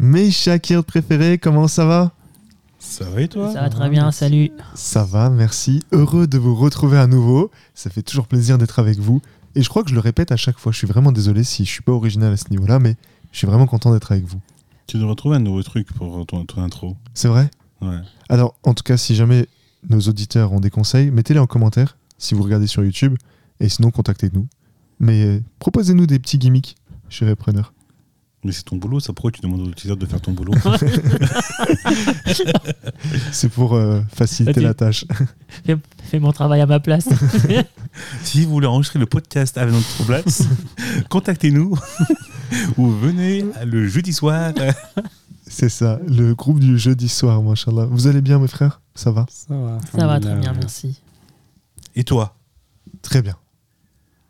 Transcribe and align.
Mes 0.00 0.30
Shakir 0.30 0.84
préférés, 0.84 1.38
comment 1.38 1.66
ça 1.66 1.84
va? 1.84 2.12
Ça 2.78 3.10
va 3.10 3.22
et 3.22 3.28
toi? 3.28 3.52
Ça 3.52 3.62
va 3.62 3.68
très 3.68 3.90
bien, 3.90 4.12
salut. 4.12 4.52
Ça 4.74 5.02
va, 5.02 5.28
merci. 5.28 5.82
Heureux 5.90 6.28
de 6.28 6.38
vous 6.38 6.54
retrouver 6.54 6.98
à 6.98 7.08
nouveau. 7.08 7.50
Ça 7.74 7.90
fait 7.90 8.02
toujours 8.02 8.28
plaisir 8.28 8.58
d'être 8.58 8.78
avec 8.78 8.98
vous. 9.00 9.20
Et 9.56 9.62
je 9.62 9.68
crois 9.68 9.82
que 9.82 9.90
je 9.90 9.94
le 9.94 10.00
répète 10.00 10.30
à 10.30 10.36
chaque 10.36 10.58
fois. 10.58 10.70
Je 10.70 10.78
suis 10.78 10.86
vraiment 10.86 11.10
désolé 11.10 11.42
si 11.42 11.64
je 11.64 11.70
suis 11.70 11.82
pas 11.82 11.90
original 11.90 12.32
à 12.32 12.36
ce 12.36 12.48
niveau-là, 12.50 12.78
mais 12.78 12.96
je 13.32 13.38
suis 13.38 13.46
vraiment 13.48 13.66
content 13.66 13.92
d'être 13.92 14.12
avec 14.12 14.24
vous. 14.24 14.40
Tu 14.86 14.98
devrais 14.98 15.16
trouver 15.16 15.36
un 15.36 15.40
nouveau 15.40 15.64
truc 15.64 15.92
pour 15.92 16.24
ton, 16.26 16.44
ton 16.44 16.62
intro. 16.62 16.96
C'est 17.12 17.28
vrai? 17.28 17.50
Ouais. 17.82 17.98
Alors, 18.28 18.54
en 18.62 18.74
tout 18.74 18.84
cas, 18.84 18.96
si 18.96 19.16
jamais 19.16 19.48
nos 19.88 20.00
auditeurs 20.00 20.52
ont 20.52 20.60
des 20.60 20.70
conseils, 20.70 21.10
mettez-les 21.10 21.40
en 21.40 21.48
commentaire 21.48 21.96
si 22.18 22.34
vous 22.34 22.44
regardez 22.44 22.68
sur 22.68 22.84
YouTube. 22.84 23.16
Et 23.58 23.68
sinon, 23.68 23.90
contactez-nous. 23.90 24.46
Mais 25.00 25.24
euh, 25.24 25.40
proposez-nous 25.58 26.06
des 26.06 26.20
petits 26.20 26.38
gimmicks 26.38 26.76
chez 27.08 27.28
Repreneur. 27.28 27.72
Mais 28.44 28.52
c'est 28.52 28.62
ton 28.62 28.76
boulot, 28.76 29.00
ça. 29.00 29.12
Pourquoi 29.12 29.32
tu 29.32 29.40
demandes 29.40 29.62
aux 29.62 29.70
utilisateurs 29.70 29.96
de 29.96 30.06
faire 30.06 30.20
ton 30.20 30.30
boulot 30.32 30.52
C'est 33.32 33.48
pour 33.48 33.74
euh, 33.74 34.00
faciliter 34.14 34.52
Vas-y. 34.60 34.64
la 34.64 34.74
tâche. 34.74 35.04
Fais, 35.66 35.76
fais 36.04 36.18
mon 36.20 36.30
travail 36.32 36.60
à 36.60 36.66
ma 36.66 36.80
place. 36.80 37.08
Si 38.22 38.44
vous 38.44 38.50
voulez 38.50 38.66
enregistrer 38.68 39.00
le 39.00 39.06
podcast 39.06 39.58
avec 39.58 39.74
notre 39.74 40.04
place, 40.06 40.44
contactez-nous 41.08 41.76
ou 42.76 42.90
venez 42.90 43.44
le 43.64 43.88
jeudi 43.88 44.12
soir. 44.12 44.52
C'est 45.48 45.68
ça, 45.68 45.98
le 46.06 46.34
groupe 46.34 46.60
du 46.60 46.78
jeudi 46.78 47.08
soir, 47.08 47.42
machallah. 47.42 47.86
Vous 47.86 48.06
allez 48.06 48.20
bien, 48.20 48.38
mes 48.38 48.46
frères? 48.46 48.82
Ça 48.94 49.10
va? 49.10 49.26
Ça 49.28 49.56
va. 49.56 49.78
Ça 49.98 50.06
va 50.06 50.20
très 50.20 50.36
bien, 50.36 50.52
merci. 50.52 51.00
Et 51.96 52.04
toi? 52.04 52.36
Très 53.02 53.20
bien. 53.20 53.34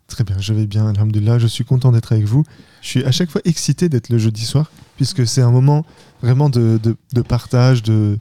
Très 0.09 0.23
bien, 0.23 0.37
je 0.39 0.53
vais 0.53 0.65
bien, 0.65 0.87
alhamdulillah. 0.89 1.39
Je 1.39 1.47
suis 1.47 1.63
content 1.63 1.91
d'être 1.91 2.11
avec 2.11 2.25
vous. 2.25 2.43
Je 2.81 2.87
suis 2.87 3.03
à 3.05 3.11
chaque 3.11 3.29
fois 3.29 3.41
excité 3.45 3.87
d'être 3.89 4.09
le 4.09 4.17
jeudi 4.17 4.45
soir, 4.45 4.71
puisque 4.97 5.25
c'est 5.25 5.41
un 5.41 5.51
moment 5.51 5.85
vraiment 6.21 6.49
de, 6.49 6.79
de- 6.81 6.97
de 7.13 7.21
partage, 7.21 7.83
de, 7.83 8.17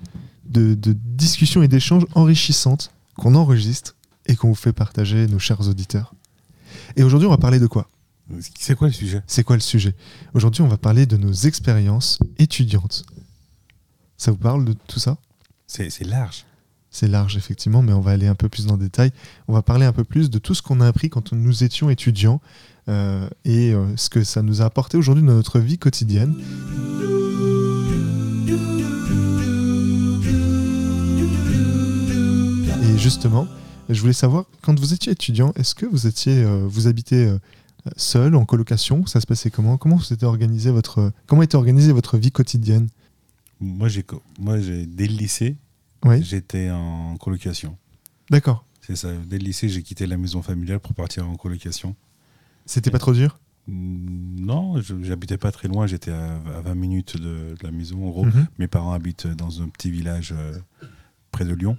de, 0.46 0.74
de 0.74 0.92
discussion 0.92 1.62
et 1.62 1.68
d'échanges 1.68 2.04
enrichissantes 2.14 2.92
qu'on 3.16 3.34
enregistre 3.34 3.96
et 4.26 4.36
qu'on 4.36 4.48
vous 4.48 4.54
fait 4.54 4.72
partager, 4.74 5.26
nos 5.26 5.38
chers 5.38 5.66
auditeurs. 5.66 6.14
Et 6.96 7.02
aujourd'hui, 7.02 7.26
on 7.26 7.30
va 7.30 7.38
parler 7.38 7.58
de 7.58 7.66
quoi? 7.66 7.88
C'est 8.58 8.76
quoi 8.76 8.88
le 8.88 8.92
sujet? 8.92 9.22
C'est 9.26 9.42
quoi 9.42 9.56
le 9.56 9.62
sujet? 9.62 9.94
Aujourd'hui, 10.34 10.60
on 10.62 10.68
va 10.68 10.76
parler 10.76 11.06
de 11.06 11.16
nos 11.16 11.32
expériences 11.32 12.18
étudiantes. 12.38 13.06
Ça 14.18 14.30
vous 14.30 14.36
parle 14.36 14.66
de 14.66 14.74
tout 14.86 14.98
ça? 15.00 15.16
C'est 15.66 16.04
large. 16.04 16.44
C'est 16.98 17.06
large, 17.06 17.36
effectivement, 17.36 17.80
mais 17.80 17.92
on 17.92 18.00
va 18.00 18.10
aller 18.10 18.26
un 18.26 18.34
peu 18.34 18.48
plus 18.48 18.66
dans 18.66 18.74
le 18.74 18.80
détail. 18.80 19.12
On 19.46 19.52
va 19.52 19.62
parler 19.62 19.86
un 19.86 19.92
peu 19.92 20.02
plus 20.02 20.30
de 20.30 20.40
tout 20.40 20.52
ce 20.52 20.62
qu'on 20.62 20.80
a 20.80 20.86
appris 20.88 21.10
quand 21.10 21.32
nous 21.32 21.62
étions 21.62 21.90
étudiants 21.90 22.40
euh, 22.88 23.28
et 23.44 23.72
euh, 23.72 23.86
ce 23.96 24.10
que 24.10 24.24
ça 24.24 24.42
nous 24.42 24.62
a 24.62 24.64
apporté 24.64 24.96
aujourd'hui 24.96 25.24
dans 25.24 25.34
notre 25.34 25.60
vie 25.60 25.78
quotidienne. 25.78 26.34
Et 32.82 32.98
justement, 32.98 33.46
je 33.88 34.00
voulais 34.00 34.12
savoir, 34.12 34.46
quand 34.62 34.76
vous 34.80 34.92
étiez 34.92 35.12
étudiant, 35.12 35.52
est-ce 35.54 35.76
que 35.76 35.86
vous 35.86 36.08
étiez, 36.08 36.42
euh, 36.42 36.66
vous 36.66 36.88
habitez 36.88 37.32
seul, 37.96 38.34
en 38.34 38.44
colocation? 38.44 39.06
Ça 39.06 39.20
se 39.20 39.26
passait 39.28 39.52
comment? 39.52 39.76
Comment 39.76 40.00
était 40.00 40.26
organisé 40.26 40.72
votre, 40.72 41.12
comment 41.28 41.42
était 41.42 41.54
organisée 41.54 41.92
votre 41.92 42.18
vie 42.18 42.32
quotidienne? 42.32 42.88
Moi, 43.60 43.86
j'ai, 43.86 44.04
moi, 44.40 44.58
j'ai 44.58 44.84
dès 44.84 45.06
le 45.06 45.14
lycée, 45.14 45.58
Oui, 46.04 46.22
j'étais 46.22 46.70
en 46.70 47.16
colocation. 47.16 47.76
d'accord. 48.30 48.64
C'est 48.80 48.96
ça. 48.96 49.08
Dès 49.26 49.38
le 49.38 49.44
lycée, 49.44 49.68
j'ai 49.68 49.82
quitté 49.82 50.06
la 50.06 50.16
maison 50.16 50.40
familiale 50.40 50.80
pour 50.80 50.94
partir 50.94 51.28
en 51.28 51.36
colocation. 51.36 51.94
C'était 52.64 52.90
pas 52.90 52.98
trop 52.98 53.12
dur? 53.12 53.38
Non, 53.66 54.80
j'habitais 55.02 55.36
pas 55.36 55.52
très 55.52 55.68
loin. 55.68 55.86
J'étais 55.86 56.10
à, 56.10 56.36
à 56.56 56.60
20 56.62 56.74
minutes 56.74 57.16
de, 57.18 57.54
de 57.54 57.58
la 57.62 57.70
maison. 57.70 58.06
En 58.06 58.10
gros, 58.10 58.24
Mhm. 58.24 58.46
mes 58.58 58.66
parents 58.66 58.92
habitent 58.92 59.26
dans 59.26 59.60
un 59.60 59.68
petit 59.68 59.90
village 59.90 60.32
euh, 60.36 60.58
près 61.32 61.44
de 61.44 61.52
Lyon. 61.52 61.76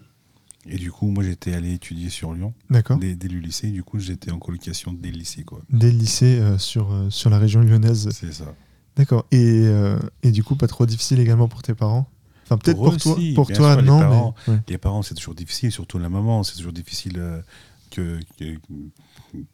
Et 0.68 0.78
du 0.78 0.92
coup, 0.92 1.08
moi, 1.10 1.24
j'étais 1.24 1.54
allé 1.56 1.74
étudier 1.74 2.10
sur 2.10 2.34
Lyon 2.34 2.54
D'accord. 2.70 2.98
dès, 3.00 3.16
dès 3.16 3.28
le 3.28 3.40
lycée. 3.40 3.72
Du 3.72 3.82
coup, 3.84 3.98
j'étais 3.98 4.30
en 4.30 4.38
colocation 4.38 4.94
dès 4.94 5.10
le 5.10 5.18
lycée, 5.18 5.44
quoi. 5.44 5.62
Dès 5.72 5.92
le 5.92 5.98
lycée 5.98 6.40
euh, 6.40 6.60
sur, 6.60 6.92
euh, 6.92 7.10
sur 7.10 7.32
la 7.32 7.40
région 7.40 7.62
lyonnaise. 7.62 8.10
C'est 8.12 8.34
ça. 8.34 8.54
D'accord. 8.96 9.26
Et, 9.32 9.66
et 10.24 10.32
du 10.32 10.44
coup, 10.44 10.56
pas 10.58 10.68
trop 10.68 10.86
difficile 10.86 11.20
également 11.22 11.48
pour 11.48 11.62
tes 11.64 11.74
parents? 11.74 12.08
Enfin, 12.50 12.58
peut-être 12.58 12.78
Pour 12.78 12.98
toi, 12.98 13.14
aussi, 13.14 13.34
pour 13.34 13.46
bien 13.48 13.56
toi 13.56 13.74
sûr, 13.74 13.82
les 13.82 13.88
non, 13.88 14.00
parents. 14.00 14.36
mais. 14.48 14.54
ouais. 14.54 14.60
Les 14.70 14.78
parents, 14.80 15.02
c'est 15.04 15.14
toujours 15.16 15.36
difficile, 15.36 15.72
surtout 15.72 16.00
la 16.00 16.10
maman. 16.10 16.44
C'est 16.44 16.56
toujours 16.58 16.74
difficile 16.74 17.18
euh, 17.18 17.42
que, 17.92 18.20
que, 18.40 18.56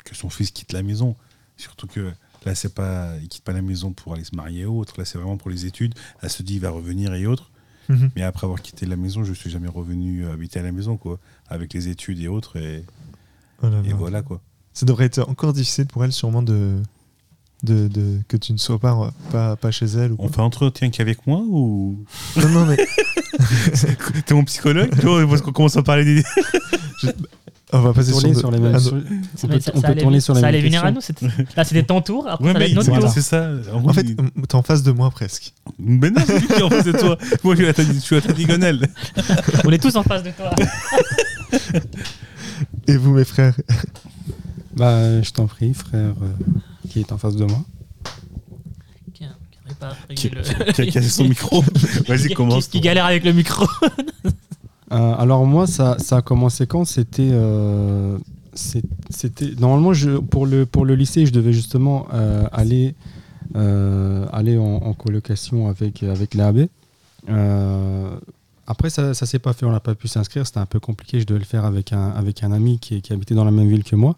que 0.04 0.16
son 0.16 0.30
fils 0.30 0.52
quitte 0.52 0.72
la 0.72 0.82
maison. 0.84 1.16
Surtout 1.58 1.88
que 1.88 2.12
là, 2.46 2.56
c'est 2.56 2.74
pas, 2.74 3.12
il 3.22 3.28
quitte 3.28 3.44
pas 3.44 3.52
la 3.54 3.62
maison 3.62 3.92
pour 3.92 4.14
aller 4.14 4.24
se 4.24 4.36
marier 4.36 4.62
et 4.62 4.66
autres. 4.66 4.96
Là, 4.98 5.06
c'est 5.06 5.18
vraiment 5.18 5.38
pour 5.38 5.50
les 5.50 5.66
études. 5.66 5.94
Elle 6.22 6.30
se 6.30 6.42
dit, 6.44 6.56
il 6.56 6.62
va 6.62 6.70
revenir 6.70 7.14
et 7.14 7.26
autres. 7.28 7.52
Mhm. 7.90 8.12
Mais 8.16 8.24
après 8.24 8.46
avoir 8.46 8.62
quitté 8.62 8.86
la 8.86 8.96
maison, 8.96 9.24
je 9.24 9.34
suis 9.34 9.50
jamais 9.50 9.68
revenu 9.68 10.26
euh, 10.26 10.34
habiter 10.34 10.60
à 10.60 10.64
la 10.64 10.72
maison, 10.72 10.98
quoi, 10.98 11.20
avec 11.50 11.74
les 11.74 11.88
études 11.90 12.20
et 12.20 12.28
autres. 12.28 12.56
Et, 12.58 12.84
Oh 13.62 13.68
et 13.68 13.90
là. 13.90 13.96
voilà, 13.96 14.22
quoi. 14.22 14.42
Ça 14.74 14.86
devrait 14.86 15.06
être 15.06 15.20
encore 15.30 15.54
difficile 15.54 15.86
pour 15.86 16.04
elle, 16.04 16.12
sûrement, 16.12 16.42
de, 16.44 16.82
de, 17.66 17.88
de- 17.88 18.20
que 18.28 18.38
tu 18.38 18.54
ne 18.54 18.58
sois 18.58 18.80
pas, 18.80 19.12
pas, 19.32 19.56
pas 19.56 19.72
chez 19.72 19.86
elle. 19.88 20.12
Ou 20.14 20.18
On 20.20 20.30
fait 20.30 20.42
entretien 20.42 20.90
qu'avec 20.90 21.26
moi 21.28 21.40
ou? 21.40 21.98
Non, 22.38 22.50
non, 22.50 22.66
mais 22.66 22.78
t'es 24.26 24.34
mon 24.34 24.44
psychologue 24.46 24.90
parce 25.30 25.42
qu'on 25.42 25.52
commence 25.52 25.76
à 25.78 25.84
parler 25.84 26.06
des. 26.06 26.24
on 27.74 27.80
va 27.82 27.94
passer 27.94 28.12
Tourner 28.12 28.30
sur, 28.34 28.40
sur 28.40 28.52
les 28.52 28.60
mêmes. 28.60 28.74
ah, 28.76 28.80
sur-. 28.80 28.94
On 29.44 29.48
peut, 29.48 29.60
ça, 29.60 29.72
on 29.76 29.82
ça 29.82 29.88
peut 29.88 29.92
allait, 29.92 30.02
tourner 30.02 30.20
sur 30.22 30.34
les 30.34 30.40
ça 30.40 30.46
mêmes 30.48 30.56
allait 30.56 30.64
venir 30.64 30.86
à 30.86 30.92
nous. 30.92 31.02
Là, 31.58 31.64
c'était 31.66 31.84
ton 31.84 32.02
tour. 32.02 32.28
Après, 32.30 32.46
Ouais, 32.46 32.54
ça 32.54 32.66
être 32.66 32.76
notre 32.76 33.00
tour. 33.00 33.10
c'est 33.10 33.22
ça. 33.22 33.50
En 33.74 33.92
fait, 33.92 34.04
t'es 34.04 34.56
en 34.56 34.64
face 34.64 34.84
de 34.84 34.92
moi 34.92 35.10
presque. 35.12 35.54
mais 35.80 36.10
non, 36.12 36.22
c'est 36.26 36.40
lui 36.40 36.48
qui 36.48 36.54
est 36.54 36.62
en 36.62 36.70
face 36.70 36.86
de 36.86 36.92
toi. 36.94 37.18
Moi, 37.44 37.56
je 37.56 37.62
suis 37.62 37.68
à 37.70 37.74
ta, 37.74 37.84
je 37.84 37.92
suis 38.00 38.16
à 38.16 38.22
ta 38.22 38.32
diagonale. 38.34 38.88
On 39.66 39.72
est 39.72 39.82
tous 39.82 39.96
en 39.98 40.04
face 40.04 40.24
de 40.24 40.32
toi. 40.32 40.52
Et 42.88 42.98
vous, 42.98 43.14
mes 43.14 43.26
frères? 43.26 43.56
Bah, 44.76 45.22
je 45.22 45.30
t'en 45.32 45.48
prie, 45.48 45.74
frère, 45.74 46.14
euh, 46.22 46.60
qui 46.96 47.02
est 47.02 47.12
en 47.12 47.18
face 47.18 47.36
de 47.36 47.44
moi. 47.44 47.60
Qui 49.14 49.24
qui 49.24 49.26
arrive 49.66 49.76
pas 49.78 49.88
à 49.90 50.14
Qui, 50.14 50.30
régler 50.30 50.42
le- 50.66 50.72
qui 50.74 50.82
a 50.82 50.86
cassé 50.92 51.10
son 51.10 51.26
micro. 51.26 51.62
Vas-y, 52.08 52.30
qui- 52.30 52.34
commence. 52.34 52.66
Qui, 52.68 52.72
qui 52.78 52.80
galère 52.82 53.06
avec 53.06 53.24
le 53.26 53.34
micro. 53.34 53.66
Euh, 54.92 55.16
alors 55.18 55.44
moi, 55.48 55.66
ça, 55.66 55.98
ça 55.98 56.18
a 56.18 56.22
commencé 56.22 56.68
quand 56.68 56.86
C'était, 56.86 57.28
euh, 57.32 58.20
c'était 58.54 59.56
normalement 59.60 59.94
je, 59.94 60.12
pour 60.12 60.46
le 60.46 60.68
pour 60.68 60.86
le 60.86 60.94
lycée, 60.94 61.26
je 61.26 61.32
devais 61.34 61.54
justement 61.54 62.06
euh, 62.14 62.46
aller 62.52 62.94
euh, 63.56 64.28
aller 64.32 64.60
en, 64.60 64.64
en 64.76 64.94
colocation 64.94 65.68
avec 65.70 66.04
avec 66.04 66.36
l'AB. 66.36 66.68
Euh, 67.30 68.16
après, 68.68 68.92
ça, 68.92 69.16
ça 69.16 69.26
s'est 69.26 69.40
pas 69.40 69.54
fait, 69.54 69.66
on 69.66 69.72
n'a 69.72 69.80
pas 69.80 69.96
pu 69.96 70.08
s'inscrire, 70.08 70.46
c'était 70.46 70.60
un 70.60 70.68
peu 70.68 70.80
compliqué. 70.80 71.20
Je 71.20 71.26
devais 71.26 71.40
le 71.40 71.46
faire 71.46 71.66
avec 71.66 71.92
un 71.92 72.12
avec 72.12 72.44
un 72.44 72.52
ami 72.52 72.78
qui, 72.78 73.02
qui 73.02 73.12
habitait 73.12 73.34
dans 73.36 73.44
la 73.44 73.52
même 73.52 73.68
ville 73.68 73.84
que 73.84 73.96
moi. 73.96 74.16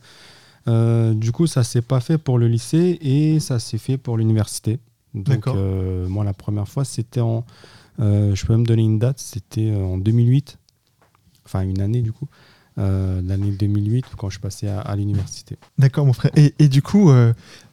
Euh, 0.68 1.14
du 1.14 1.32
coup, 1.32 1.48
ça 1.48 1.64
s'est 1.64 1.82
pas 1.82 2.00
fait 2.00 2.18
pour 2.18 2.38
le 2.38 2.48
lycée 2.48 2.98
et 3.02 3.40
ça 3.40 3.60
s'est 3.60 3.78
fait 3.78 3.98
pour 3.98 4.18
l'université. 4.18 4.80
Donc, 5.14 5.48
euh, 5.56 6.08
moi, 6.08 6.24
la 6.24 6.34
première 6.34 6.68
fois, 6.68 6.84
c'était 6.86 7.22
en 7.22 7.46
euh, 8.00 8.36
je 8.36 8.46
peux 8.46 8.54
même 8.54 8.68
donner 8.68 8.84
une 8.84 9.00
date, 9.00 9.20
c'était 9.20 9.74
en 9.74 9.98
2008, 9.98 10.58
enfin 11.46 11.62
une 11.62 11.82
année 11.82 12.02
du 12.04 12.12
coup, 12.12 12.28
l'année 12.76 13.52
2008 13.52 14.06
quand 14.18 14.30
je 14.30 14.40
passais 14.40 14.68
à, 14.68 14.82
à 14.82 14.96
l'université. 14.96 15.58
D'accord, 15.80 16.06
mon 16.06 16.14
frère. 16.14 16.32
Et, 16.36 16.54
et 16.60 16.68
du 16.68 16.82
coup, 16.84 17.10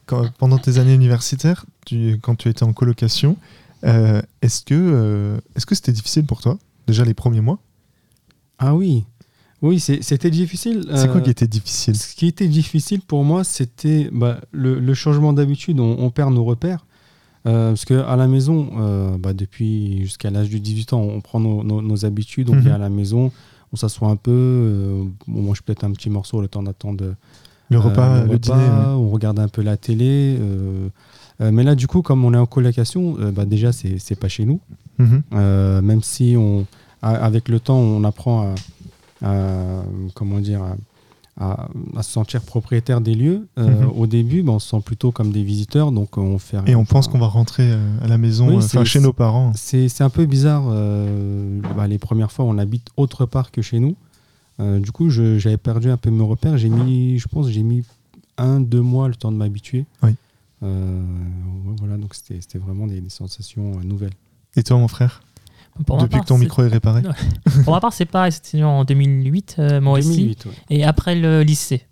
quand- 0.06 0.32
pendant 0.38 0.56
tes 0.58 0.78
années 0.78 0.94
universitaires, 0.94 1.66
tu, 1.84 2.18
quand 2.22 2.36
tu 2.36 2.48
étais 2.48 2.62
en 2.62 2.72
colocation, 2.72 3.36
est-ce 3.82 4.62
que 4.64 5.38
est-ce 5.54 5.66
que 5.66 5.74
c'était 5.74 5.92
difficile 5.92 6.24
pour 6.24 6.40
toi 6.40 6.58
Déjà 6.86 7.04
les 7.04 7.12
premiers 7.14 7.42
mois? 7.42 7.58
Ah 8.58 8.74
oui, 8.74 9.04
oui, 9.68 9.80
c'était 9.80 10.30
difficile. 10.30 10.84
C'est 10.94 11.06
quoi 11.08 11.16
euh, 11.16 11.20
qui 11.20 11.30
était 11.30 11.46
difficile 11.46 11.96
Ce 11.96 12.14
qui 12.14 12.26
était 12.26 12.48
difficile 12.48 13.00
pour 13.00 13.24
moi, 13.24 13.44
c'était 13.44 14.08
bah, 14.12 14.38
le, 14.52 14.78
le 14.78 14.94
changement 14.94 15.32
d'habitude. 15.32 15.80
On, 15.80 15.96
on 15.98 16.10
perd 16.10 16.32
nos 16.32 16.44
repères. 16.44 16.84
Euh, 17.46 17.70
parce 17.70 17.84
qu'à 17.84 18.16
la 18.16 18.26
maison, 18.26 18.70
euh, 18.78 19.18
bah, 19.18 19.32
depuis 19.34 20.00
jusqu'à 20.02 20.30
l'âge 20.30 20.48
de 20.48 20.56
18 20.58 20.92
ans, 20.94 21.00
on 21.02 21.20
prend 21.20 21.40
nos, 21.40 21.62
nos- 21.62 21.82
nos 21.82 22.04
habitudes, 22.06 22.48
on 22.48 22.54
Mhm. 22.54 22.60
vient 22.60 22.74
à 22.74 22.78
la 22.78 22.88
maison, 22.88 23.32
on 23.72 23.76
s'assoit 23.76 24.08
un 24.08 24.16
peu, 24.16 24.30
euh, 24.32 25.04
on 25.28 25.42
mange 25.42 25.60
peut-être 25.62 25.84
un 25.84 25.92
petit 25.92 26.08
morceau 26.08 26.40
le 26.40 26.48
temps 26.48 26.62
d'attendre 26.62 27.14
Le 27.70 27.76
Euh, 27.76 27.80
repas, 27.80 28.24
le, 28.24 28.30
repas, 28.30 28.38
dîner 28.38 28.56
ouais. 28.56 28.94
on 28.96 29.10
regarde 29.10 29.38
un 29.40 29.48
peu 29.48 29.60
la 29.62 29.76
télé. 29.76 30.36
euh, 30.40 30.88
euh, 31.42 31.50
mais 31.52 31.64
là, 31.64 31.74
du 31.74 31.86
coup, 31.86 32.00
comme 32.02 32.24
on 32.24 32.32
est 32.32 32.38
en 32.38 32.46
colocation, 32.46 33.16
euh, 33.18 33.30
bah, 33.30 33.44
déjà, 33.44 33.72
c'est 33.72 34.18
pas 34.18 34.28
chez 34.28 34.44
nous. 34.46 34.60
Mhm. 34.98 35.22
Euh, 35.34 35.82
même 35.82 36.02
si, 36.02 36.36
on, 36.38 36.64
a- 37.02 37.10
avec 37.16 37.48
le 37.50 37.60
temps, 37.60 37.78
on 37.78 38.04
apprend 38.04 38.42
à- 38.42 38.54
comment 40.14 40.38
dire, 40.40 40.62
à, 41.40 41.68
se 42.02 42.10
sentir 42.12 42.42
propriétaire 42.42 43.00
des 43.00 43.14
lieux. 43.14 43.48
euh, 43.58 43.82
Mhm. 43.82 43.88
Au 43.96 44.06
début, 44.06 44.42
bah, 44.42 44.52
on 44.52 44.58
se 44.58 44.68
sent 44.70 44.80
plutôt 44.84 45.10
comme 45.10 45.32
des 45.32 45.42
visiteurs, 45.42 45.90
donc 45.90 46.16
on 46.16 46.38
fait. 46.38 46.58
Et 46.66 46.76
on 46.76 46.84
pense 46.84 47.08
qu'on 47.08 47.18
va 47.18 47.26
rentrer 47.26 47.72
euh, 47.72 47.98
à 48.02 48.06
la 48.06 48.18
maison, 48.18 48.48
Oui, 48.56 48.64
euh, 48.76 48.84
chez 48.84 49.00
nos 49.00 49.12
parents. 49.12 49.52
C'est 49.56 50.00
un 50.02 50.10
peu 50.10 50.26
bizarre. 50.26 50.62
bah, 51.76 51.86
les 51.88 51.98
premières 51.98 52.30
fois, 52.30 52.44
on 52.44 52.56
habite 52.58 52.88
autre 52.96 53.26
part 53.26 53.50
que 53.50 53.62
chez 53.62 53.80
nous. 53.80 53.96
Du 54.60 54.92
coup, 54.92 55.10
j'avais 55.10 55.56
perdu 55.56 55.90
un 55.90 55.96
peu 55.96 56.10
mes 56.10 56.22
repères. 56.24 56.56
J'ai 56.56 56.68
mis, 56.68 57.18
je 57.18 57.26
pense, 57.26 57.48
j'ai 57.48 57.62
mis 57.64 57.82
un, 58.38 58.60
deux 58.60 58.80
mois 58.82 59.08
le 59.08 59.14
temps 59.16 59.32
de 59.32 59.36
m'habituer. 59.36 59.86
Oui. 60.02 60.10
Voilà, 60.60 61.96
donc 61.96 62.14
c'était 62.14 62.58
vraiment 62.58 62.86
des, 62.86 63.00
des 63.00 63.10
sensations 63.10 63.80
nouvelles. 63.82 64.14
Et 64.56 64.62
toi, 64.62 64.76
mon 64.78 64.88
frère? 64.88 65.22
Pour 65.86 65.98
Depuis 65.98 66.12
part, 66.12 66.20
que 66.22 66.26
ton 66.28 66.36
c'est- 66.36 66.40
micro 66.42 66.62
est 66.62 66.68
réparé. 66.68 67.02
Pour 67.64 67.74
ma 67.74 67.80
part, 67.80 67.92
c'est 67.92 68.04
pareil, 68.04 68.30
c'était 68.32 68.62
en 68.62 68.84
2008, 68.84 69.56
euh, 69.58 69.80
moi 69.80 69.98
aussi. 69.98 70.08
2008, 70.16 70.46
ouais. 70.46 70.52
Et 70.70 70.84
après 70.84 71.14
le 71.16 71.42
lycée. 71.42 71.82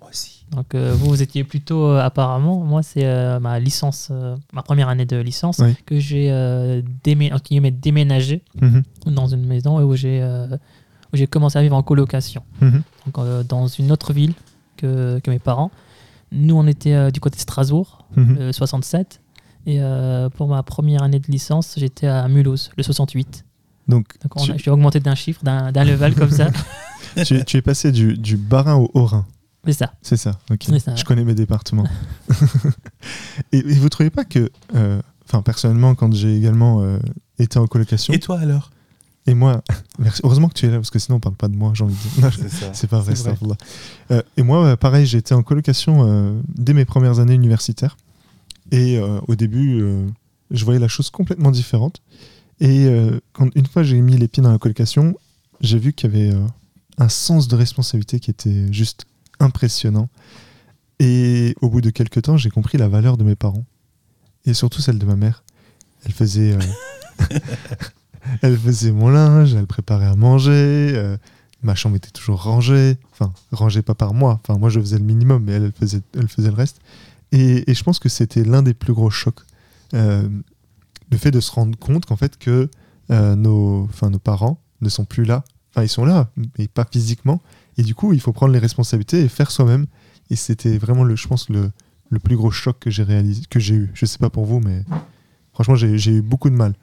Moi 0.00 0.10
aussi. 0.10 0.44
Donc 0.52 0.74
euh, 0.74 0.92
vous, 0.94 1.06
vous 1.08 1.22
étiez 1.22 1.42
plutôt 1.44 1.86
euh, 1.86 2.00
apparemment, 2.00 2.60
moi 2.60 2.82
c'est 2.82 3.04
euh, 3.04 3.40
ma 3.40 3.58
licence, 3.58 4.08
euh, 4.12 4.36
ma 4.52 4.62
première 4.62 4.88
année 4.88 5.06
de 5.06 5.16
licence 5.16 5.58
Oui. 5.58 5.74
que 5.86 5.98
j'ai 5.98 6.28
euh, 6.30 6.82
démé- 7.04 7.32
déménagé 7.80 8.42
Mhm, 8.60 8.82
dans 9.06 9.26
une 9.26 9.44
maison 9.46 9.80
où 9.82 9.96
j'ai 9.96 10.20
euh, 10.22 10.46
commencé 11.30 11.58
à 11.58 11.62
vivre 11.62 11.74
en 11.76 11.82
colocation. 11.82 12.42
mhm. 12.60 12.82
Donc 13.06 13.18
euh, 13.18 13.42
dans 13.42 13.66
une 13.66 13.90
autre 13.90 14.12
ville 14.12 14.34
que, 14.76 15.18
que 15.20 15.30
mes 15.30 15.38
parents. 15.40 15.70
Nous 16.30 16.54
on 16.56 16.66
était 16.66 16.94
euh, 16.94 17.10
du 17.10 17.18
côté 17.20 17.36
de 17.36 17.40
Strasbourg, 17.40 18.04
Mhm. 18.16 18.36
le 18.38 18.52
67. 18.52 19.20
Et 19.66 19.80
euh, 19.80 20.28
pour 20.28 20.48
ma 20.48 20.62
première 20.62 21.02
année 21.02 21.20
de 21.20 21.30
licence, 21.30 21.74
j'étais 21.76 22.06
à 22.06 22.26
Mulhouse, 22.28 22.70
le 22.76 22.82
68. 22.82 23.44
Donc, 23.88 24.06
Donc 24.22 24.32
on 24.40 24.44
tu, 24.44 24.52
j'ai 24.56 24.70
augmenté 24.70 25.00
d'un 25.00 25.14
chiffre, 25.14 25.42
d'un 25.44 25.84
level 25.84 26.14
comme 26.14 26.30
ça. 26.30 26.48
tu 27.24 27.36
es- 27.36 27.44
tu 27.44 27.56
es 27.56 27.62
passé 27.62 27.92
du, 27.92 28.16
du 28.16 28.36
Bas-Rhin 28.36 28.74
au 28.76 28.90
Haut-Rhin. 28.94 29.26
C'est 29.64 29.72
ça. 29.74 29.92
C'est 30.02 30.16
ça, 30.16 30.32
ok. 30.50 30.66
Je 30.96 31.04
connais 31.04 31.24
mes 31.24 31.34
départements. 31.34 31.86
et, 33.52 33.58
et 33.58 33.74
vous 33.74 33.88
trouvez 33.88 34.10
pas 34.10 34.24
que, 34.24 34.50
euh, 34.74 35.00
enfin 35.24 35.42
personnellement, 35.42 35.94
quand 35.94 36.12
j'ai 36.14 36.36
également 36.36 36.82
euh, 36.82 36.98
été 37.38 37.58
en 37.58 37.66
colocation, 37.66 38.12
Et 38.12 38.18
toi 38.20 38.38
alors? 38.40 38.70
Et 39.26 39.34
moi, 39.34 39.62
merci, 40.00 40.20
heureusement 40.24 40.48
que 40.48 40.54
tu 40.54 40.66
es 40.66 40.70
là 40.70 40.76
parce 40.76 40.90
que 40.90 40.98
sinon 40.98 41.16
on 41.16 41.20
parle 41.20 41.36
pas 41.36 41.46
de 41.48 41.56
moi, 41.56 41.72
j'ai 41.74 41.84
envie 41.84 41.94
de 41.94 42.20
dire. 42.20 42.30
C'est 42.72 42.88
pas 42.88 42.98
vrai, 42.98 43.14
vrai. 43.14 43.36
Euh, 44.10 44.22
et 44.36 44.42
moi, 44.42 44.76
pareil, 44.76 45.06
j'ai 45.06 45.18
été 45.18 45.32
en 45.34 45.42
colocation 45.44 46.06
euh, 46.08 46.40
dès 46.48 46.72
mes 46.74 46.84
premières 46.84 47.20
années 47.20 47.34
universitaires. 47.34 47.96
Et 48.70 48.98
euh, 48.98 49.20
au 49.26 49.34
début, 49.34 49.80
euh, 49.82 50.06
je 50.50 50.64
voyais 50.64 50.80
la 50.80 50.88
chose 50.88 51.10
complètement 51.10 51.50
différente. 51.50 52.00
Et 52.60 52.86
euh, 52.86 53.18
quand, 53.32 53.48
une 53.56 53.66
fois 53.66 53.82
j'ai 53.82 54.00
mis 54.00 54.16
les 54.16 54.28
pieds 54.28 54.42
dans 54.42 54.52
la 54.52 54.58
colocation, 54.58 55.16
j'ai 55.60 55.78
vu 55.78 55.92
qu'il 55.92 56.14
y 56.14 56.16
avait 56.16 56.36
un 56.98 57.08
sens 57.08 57.48
de 57.48 57.56
responsabilité 57.56 58.20
qui 58.20 58.30
était 58.30 58.72
juste 58.72 59.04
impressionnant. 59.40 60.08
Et 60.98 61.54
au 61.60 61.68
bout 61.68 61.80
de 61.80 61.90
quelques 61.90 62.22
temps, 62.22 62.36
j'ai 62.36 62.50
compris 62.50 62.78
la 62.78 62.88
valeur 62.88 63.16
de 63.16 63.24
mes 63.24 63.34
parents. 63.34 63.64
Et 64.44 64.54
surtout 64.54 64.80
celle 64.80 64.98
de 64.98 65.06
ma 65.06 65.16
mère. 65.16 65.44
Elle 66.04 66.12
faisait, 66.12 66.56
elle 68.42 68.56
faisait 68.56 68.92
mon 68.92 69.08
linge, 69.08 69.54
elle 69.54 69.66
préparait 69.66 70.06
à 70.06 70.14
manger. 70.16 71.16
ma 71.62 71.74
chambre 71.74 71.96
était 71.96 72.10
toujours 72.10 72.42
rangée. 72.42 72.96
Enfin, 73.12 73.32
rangée 73.50 73.82
pas 73.82 73.94
par 73.94 74.14
moi. 74.14 74.40
Enfin, 74.42 74.58
moi, 74.58 74.68
je 74.68 74.80
faisais 74.80 74.98
le 74.98 75.04
minimum, 75.04 75.44
mais 75.44 75.52
elle 75.52 75.72
faisait, 75.72 76.02
elle 76.14 76.28
faisait 76.28 76.50
le 76.50 76.56
reste. 76.56 76.80
Et, 77.32 77.70
et 77.70 77.74
je 77.74 77.82
pense 77.82 77.98
que 77.98 78.08
c'était 78.08 78.44
l'un 78.44 78.62
des 78.62 78.74
plus 78.74 78.92
gros 78.92 79.10
chocs. 79.10 79.40
Euh, 79.94 80.28
le 81.10 81.18
fait 81.18 81.30
de 81.30 81.40
se 81.40 81.50
rendre 81.50 81.76
compte 81.78 82.06
qu'en 82.06 82.16
fait, 82.16 82.38
que 82.38 82.70
euh, 83.10 83.34
nos, 83.36 83.88
nos 84.02 84.18
parents 84.18 84.58
ne 84.80 84.88
sont 84.88 85.04
plus 85.04 85.24
là. 85.24 85.44
Enfin, 85.70 85.82
ils 85.84 85.88
sont 85.88 86.04
là, 86.04 86.30
mais 86.58 86.68
pas 86.68 86.86
physiquement. 86.90 87.40
Et 87.78 87.82
du 87.82 87.94
coup, 87.94 88.12
il 88.12 88.20
faut 88.20 88.32
prendre 88.32 88.52
les 88.52 88.58
responsabilités 88.58 89.20
et 89.22 89.28
faire 89.28 89.50
soi-même. 89.50 89.86
Et 90.30 90.36
c'était 90.36 90.76
vraiment, 90.78 91.04
le, 91.04 91.16
je 91.16 91.26
pense, 91.26 91.48
le, 91.48 91.70
le 92.10 92.18
plus 92.18 92.36
gros 92.36 92.50
choc 92.50 92.78
que 92.78 92.90
j'ai 92.90 93.02
réalisé, 93.02 93.42
que 93.48 93.58
j'ai 93.60 93.74
eu. 93.74 93.90
Je 93.94 94.04
sais 94.06 94.18
pas 94.18 94.30
pour 94.30 94.44
vous, 94.44 94.60
mais 94.60 94.84
franchement, 95.54 95.74
j'ai 95.74 96.12
eu 96.12 96.22
beaucoup 96.22 96.50
de 96.50 96.54
mal. 96.54 96.74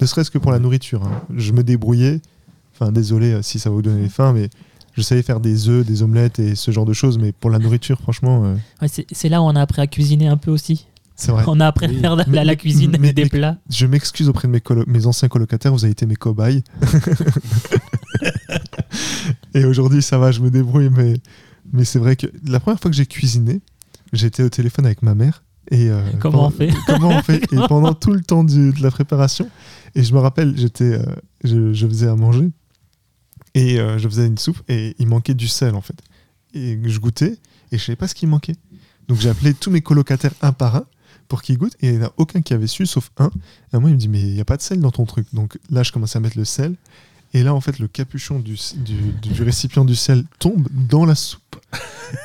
Ne 0.00 0.06
serait-ce 0.06 0.30
que 0.30 0.38
pour 0.38 0.52
la 0.52 0.58
nourriture. 0.58 1.04
hein. 1.04 1.22
Je 1.34 1.52
me 1.52 1.62
débrouillais. 1.62 2.20
Enfin, 2.74 2.92
désolé 2.92 3.32
euh, 3.32 3.42
si 3.42 3.58
ça 3.58 3.70
vous 3.70 3.80
donner 3.80 4.08
faim, 4.08 4.32
mais 4.34 4.50
je 4.96 5.02
savais 5.02 5.22
faire 5.22 5.40
des 5.40 5.68
œufs, 5.68 5.84
des 5.86 6.02
omelettes 6.02 6.38
et 6.38 6.54
ce 6.54 6.70
genre 6.70 6.84
de 6.86 6.92
choses. 6.92 7.18
Mais 7.18 7.32
pour 7.32 7.50
la 7.50 7.58
nourriture, 7.58 8.00
franchement, 8.00 8.44
euh, 8.44 8.54
Ouais, 8.82 8.88
c'est 9.12 9.28
là 9.28 9.42
où 9.42 9.44
on 9.44 9.54
a 9.54 9.60
appris 9.60 9.82
à 9.82 9.86
cuisiner 9.86 10.26
un 10.28 10.36
peu 10.38 10.50
aussi. 10.50 10.86
c'est 11.14 11.32
vrai. 11.32 11.44
On 11.48 11.60
a 11.60 11.66
appris 11.66 11.86
Oui. 11.88 11.98
à 11.98 12.00
faire 12.00 12.16
Mais- 12.16 12.24
la, 12.36 12.44
la 12.44 12.56
cuisine, 12.56 12.96
mais- 13.00 13.12
des 13.12 13.24
mais- 13.24 13.28
plats. 13.28 13.58
Je 13.70 13.86
m'excuse 13.86 14.28
auprès 14.28 14.48
de 14.48 14.84
mes, 14.86 15.06
anciens 15.06 15.28
colocataires, 15.28 15.72
vous 15.72 15.84
avez 15.84 15.92
été 15.92 16.06
mes 16.06 16.16
cobayes. 16.16 16.62
et 19.54 19.64
aujourd'hui, 19.64 20.02
ça 20.02 20.18
va, 20.18 20.32
je 20.32 20.40
me 20.40 20.50
débrouille, 20.50 20.90
mais, 20.90 21.14
mais 21.72 21.84
c'est 21.84 21.98
vrai 21.98 22.16
que 22.16 22.26
la 22.46 22.60
première 22.60 22.80
fois 22.80 22.90
que 22.90 22.96
j'ai 22.96 23.06
cuisiné, 23.06 23.60
j'étais 24.12 24.42
au 24.42 24.48
téléphone 24.48 24.86
avec 24.86 25.02
ma 25.02 25.14
mère. 25.14 25.42
Et 25.70 25.90
euh, 25.90 26.00
Comment 26.20 26.38
pendant- 26.38 26.46
on 26.48 26.50
fait? 26.50 26.70
Comment 26.86 27.08
on 27.08 27.22
fait? 27.22 27.42
Et 27.52 27.56
pendant 27.68 27.94
tout 27.94 28.12
le 28.12 28.20
temps 28.20 28.44
du- 28.44 28.72
de 28.72 28.82
la 28.82 28.90
préparation, 28.90 29.48
et 29.94 30.02
je 30.02 30.14
me 30.14 30.18
rappelle, 30.20 30.54
j'étais, 30.56 30.94
euh, 30.94 31.02
je, 31.44 31.72
je 31.72 31.86
faisais 31.86 32.08
à 32.08 32.16
manger, 32.16 32.50
et 33.56 33.80
euh, 33.80 33.98
je 33.98 34.06
faisais 34.06 34.26
une 34.26 34.36
soupe, 34.36 34.60
et 34.68 34.94
il 34.98 35.08
manquait 35.08 35.34
du 35.34 35.48
sel 35.48 35.74
en 35.74 35.80
fait. 35.80 35.96
Et 36.52 36.78
je 36.84 37.00
goûtais, 37.00 37.38
et 37.72 37.78
je 37.78 37.82
savais 37.82 37.96
pas 37.96 38.06
ce 38.06 38.14
qui 38.14 38.26
manquait. 38.26 38.54
Donc 39.08 39.18
j'ai 39.18 39.30
appelé 39.30 39.54
tous 39.54 39.70
mes 39.70 39.80
colocataires 39.80 40.34
un 40.42 40.52
par 40.52 40.76
un 40.76 40.84
pour 41.26 41.40
qu'ils 41.40 41.56
goûtent, 41.56 41.76
et 41.80 41.88
il 41.88 41.98
n'y 41.98 42.04
en 42.04 42.08
a 42.08 42.12
aucun 42.18 42.42
qui 42.42 42.52
avait 42.52 42.66
su, 42.66 42.86
sauf 42.86 43.10
un. 43.16 43.30
Et 43.72 43.78
moi, 43.78 43.88
il 43.88 43.94
me 43.94 43.98
dit, 43.98 44.08
mais 44.08 44.20
il 44.20 44.34
n'y 44.34 44.40
a 44.40 44.44
pas 44.44 44.58
de 44.58 44.62
sel 44.62 44.78
dans 44.78 44.90
ton 44.90 45.06
truc. 45.06 45.26
Donc 45.32 45.58
là, 45.70 45.82
je 45.82 45.90
commence 45.90 46.14
à 46.14 46.20
mettre 46.20 46.38
le 46.38 46.44
sel. 46.44 46.76
Et 47.32 47.42
là, 47.42 47.54
en 47.54 47.60
fait, 47.60 47.78
le 47.78 47.88
capuchon 47.88 48.38
du, 48.38 48.56
du, 48.76 49.42
récipient 49.42 49.84
du 49.84 49.96
sel 49.96 50.24
tombe 50.38 50.68
dans 50.70 51.04
la 51.04 51.14
soupe. 51.14 51.56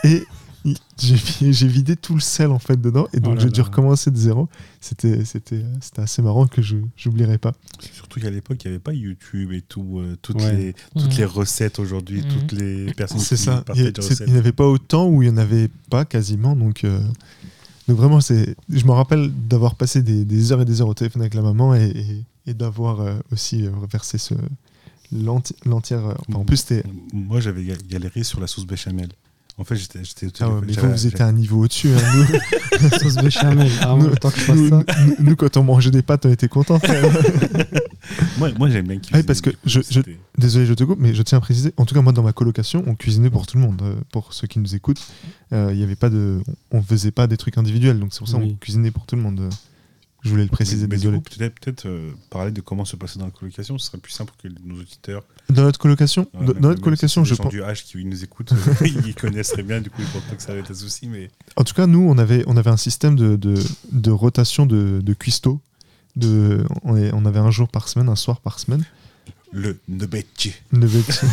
Et 0.04 0.24
j'ai 0.64 1.16
vi- 1.16 1.54
j'ai 1.54 1.68
vidé 1.68 1.96
tout 1.96 2.14
le 2.14 2.20
sel, 2.20 2.52
en 2.52 2.60
fait, 2.60 2.80
dedans. 2.80 3.08
Et 3.14 3.20
donc, 3.20 3.36
Oh 3.38 3.42
j'ai 3.42 3.50
dû 3.50 3.62
recommencer 3.62 4.12
de 4.12 4.18
zéro. 4.18 4.48
C'était 4.80 5.26
c'était- 5.26 5.56
euh, 5.56 5.74
c'était 5.82 6.02
assez 6.02 6.22
marrant 6.22 6.46
que 6.48 6.62
je 6.62 6.78
n'oublierai 7.06 7.38
pas. 7.38 7.54
Surtout 7.94 8.20
qu'à 8.20 8.30
l'époque, 8.30 8.64
il 8.64 8.68
n'y 8.68 8.74
avait 8.76 8.80
pas 8.80 8.94
YouTube 8.94 9.52
et 9.54 9.62
tout, 9.62 10.00
euh, 10.00 10.16
toutes, 10.22 10.38
Ouais. 10.42 10.56
les, 10.56 10.76
toutes 11.00 11.18
les 11.18 11.26
recettes 11.26 11.80
aujourd'hui, 11.80 12.22
Mhm. 12.22 12.30
toutes 12.30 12.52
les 12.54 12.94
personnes 12.94 13.20
C'est 13.20 13.36
qui 13.36 13.42
ça. 13.44 13.64
Il 13.76 13.82
n'y 14.28 14.34
en 14.34 14.38
avait 14.38 14.52
pas 14.52 14.68
autant 14.68 15.08
ou 15.08 15.24
il 15.24 15.30
n'y 15.30 15.34
en 15.34 15.38
avait 15.38 15.70
pas 15.90 16.06
quasiment. 16.06 16.56
Donc, 16.56 16.84
euh, 16.84 17.00
donc 17.88 17.98
vraiment, 17.98 18.22
c'est. 18.22 18.56
je 18.70 18.86
me 18.86 18.92
rappelle 18.92 19.32
d'avoir 19.48 19.76
passé 19.76 20.02
des, 20.04 20.26
des 20.26 20.52
heures 20.52 20.62
et 20.62 20.66
des 20.66 20.82
heures 20.82 20.88
au 20.90 20.94
téléphone 20.94 21.24
avec 21.24 21.34
la 21.34 21.42
maman 21.42 21.74
et, 21.76 21.86
et- 21.90 22.26
et 22.48 22.54
d'avoir 22.54 23.02
euh, 23.02 23.16
aussi 23.32 23.66
euh, 23.66 23.72
versé 23.92 24.18
ce 24.18 24.34
l'enti- 25.12 25.56
l'entière. 25.66 26.04
enfin, 26.28 26.40
en 26.40 26.46
plus, 26.46 26.58
c'était. 26.58 26.84
Moi, 27.14 27.40
j'avais 27.40 27.64
ga- 27.64 27.76
galéré 27.90 28.24
sur 28.24 28.40
la 28.40 28.48
sauce 28.48 28.66
béchamel. 28.66 29.10
En 29.62 29.64
fait, 29.64 29.76
j'étais 29.76 30.00
Ah 30.40 30.50
ouais, 30.50 30.62
mais 30.66 30.74
vous, 30.74 30.90
vous 30.92 31.06
étiez 31.08 31.22
à 31.22 31.28
un 31.28 31.32
niveau 31.34 31.64
au-dessus. 31.64 31.90
hein. 31.90 32.26
Nous, 32.82 32.90
Sauce 33.00 33.16
béchamel. 33.18 33.70
Ah, 33.82 33.96
Nous- 33.96 34.08
ouais, 34.08 34.16
tant 34.18 34.32
que 34.32 34.40
je 34.40 34.44
fasse 34.46 34.56
nous, 34.58 34.70
ça. 34.70 34.84
nous- 35.06 35.16
nous, 35.20 35.36
quand 35.36 35.56
on 35.58 35.64
mangeait 35.64 35.92
des 35.92 36.02
pâtes, 36.02 36.26
on 36.26 36.32
était 36.32 36.48
contents. 36.48 36.80
Moi, 38.40 38.50
moi 38.58 38.70
j'aime 38.70 38.88
bien 38.88 38.98
cuisiner. 38.98 39.20
Ah 39.20 39.24
parce 39.26 39.42
que 39.42 39.52
du 39.52 39.56
coup, 39.58 39.62
je- 39.66 39.80
je- 39.82 39.94
c'était- 39.94 40.18
Désolé, 40.38 40.66
je 40.66 40.74
te 40.74 40.84
coupe, 40.84 41.00
mais 41.00 41.14
je 41.14 41.22
tiens 41.22 41.38
à 41.38 41.42
préciser. 41.42 41.74
En 41.78 41.86
tout 41.86 41.94
cas, 41.94 42.02
moi, 42.02 42.12
dans 42.12 42.24
ma 42.24 42.34
colocation, 42.34 42.84
on 42.88 42.96
cuisinait 42.96 43.30
pour 43.30 43.46
tout 43.46 43.58
le 43.58 43.64
monde. 43.64 43.80
euh, 43.84 43.94
pour 44.12 44.34
ceux 44.34 44.48
qui 44.48 44.60
nous 44.60 44.74
écoutent, 44.76 45.02
Euh, 45.54 45.70
il 45.74 45.80
y 45.80 45.84
avait 45.84 45.96
pas 45.98 46.10
de, 46.10 46.42
on 46.72 46.82
faisait 46.82 47.12
pas 47.12 47.28
des 47.28 47.36
trucs 47.38 47.58
individuels. 47.58 48.00
Donc 48.00 48.14
c'est 48.14 48.20
pour 48.20 48.28
ça 48.30 48.38
qu'on 48.38 48.44
Oui. 48.44 48.58
cuisinait 48.60 48.90
pour 48.90 49.06
tout 49.06 49.16
le 49.18 49.22
monde. 49.22 49.50
Je 50.24 50.30
voulais 50.30 50.44
le 50.44 50.50
préciser. 50.50 50.88
mais, 50.88 50.96
désolé. 50.98 51.18
coup, 51.18 51.24
peut-être 51.24 51.60
peut 51.60 51.88
euh, 51.90 52.12
parler 52.30 52.52
de 52.52 52.62
comment 52.62 52.86
se 52.86 52.96
passer 52.96 53.18
dans 53.18 53.26
la 53.26 53.32
colocation, 53.32 53.78
ce 53.80 53.88
serait 53.88 53.98
plus 53.98 54.12
simple 54.12 54.34
que 54.42 54.48
nos 54.64 54.80
auditeurs. 54.80 55.24
Dans 55.50 55.64
notre 55.64 55.80
colocation, 55.80 56.28
dans 56.34 56.40
même- 56.42 56.48
dans 56.48 56.54
notre 56.62 56.70
même 56.76 56.80
colocation, 56.80 57.24
si 57.24 57.32
je 57.32 57.36
pense. 57.36 57.46
gens 57.46 57.50
du 57.50 57.62
H 57.62 57.84
qui 57.86 58.06
nous 58.06 58.24
écoutent, 58.24 58.54
ils 59.06 59.16
connaisseraient 59.16 59.64
bien, 59.64 59.82
du 59.82 59.90
coup, 59.90 60.02
ils 60.02 60.08
pensent 60.08 60.22
pas 60.30 60.36
que 60.36 60.44
ça 60.44 60.54
va 60.54 60.60
être 60.60 60.70
un 60.72 60.76
souci, 60.76 61.08
mais 61.08 61.32
En 61.56 61.64
tout 61.64 61.74
cas, 61.74 61.88
nous, 61.88 62.02
on 62.08 62.18
avait, 62.20 62.44
on 62.46 62.56
avait 62.56 62.70
un 62.70 62.78
système 62.78 63.16
de, 63.16 63.36
de, 63.36 63.56
de 63.92 64.12
rotation 64.12 64.66
de, 64.68 65.02
de 65.04 65.14
cuistots. 65.14 65.60
De, 66.16 66.66
on, 66.84 66.98
est- 66.98 67.12
on 67.14 67.26
avait 67.26 67.40
un 67.40 67.52
jour 67.52 67.68
par 67.70 67.88
semaine, 67.88 68.10
un 68.10 68.16
soir 68.16 68.42
par 68.42 68.60
semaine. 68.60 68.84
le 69.52 69.80
nebetje. 69.88 70.52
Une 70.74 70.86
bête- 70.86 71.24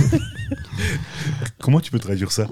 Comment 1.61 1.81
tu 1.81 1.91
peux 1.91 1.99
traduire 1.99 2.33
ça? 2.33 2.49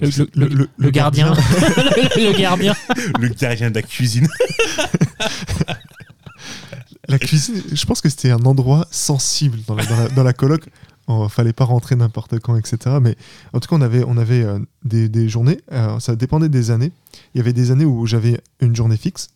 Le, 0.00 0.08
le- 0.08 0.10
le- 0.16 0.28
le- 0.34 0.46
le- 0.48 0.54
le 0.56 0.68
le 0.76 0.90
gardien. 0.90 1.32
le 1.34 2.38
gardien. 2.38 2.74
Le 3.18 3.28
gardien 3.28 3.70
de 3.70 3.74
la 3.76 3.82
cuisine. 3.82 4.28
La 7.08 7.18
cuisine, 7.18 7.60
je 7.72 7.86
pense 7.86 8.00
que 8.00 8.08
c'était 8.08 8.30
un 8.30 8.44
endroit 8.44 8.86
sensible 8.90 9.58
dans 9.66 9.74
la, 9.74 9.84
dans 9.84 9.96
la, 9.96 10.08
dans. 10.32 10.58
Il 11.08 11.28
fallait 11.28 11.52
pas 11.52 11.64
rentrer 11.64 11.96
n'importe 11.96 12.38
quand, 12.38 12.56
etc. 12.56 12.98
Mais 13.02 13.16
en 13.52 13.58
tout 13.58 13.68
cas, 13.68 13.76
on 13.76 13.80
avait, 13.80 14.04
on 14.06 14.16
avait 14.16 14.44
euh, 14.44 14.60
des, 14.84 15.08
des 15.08 15.28
journées. 15.28 15.60
euh, 15.72 15.98
ça 15.98 16.14
dépendait 16.14 16.48
des 16.48 16.70
années. 16.70 16.92
Il 17.34 17.38
y 17.38 17.40
avait 17.40 17.52
des 17.52 17.72
années 17.72 17.84
où 17.84 18.06
j'avais 18.06 18.40
une 18.60 18.76
journée 18.76 18.96
fixe. 18.96 19.28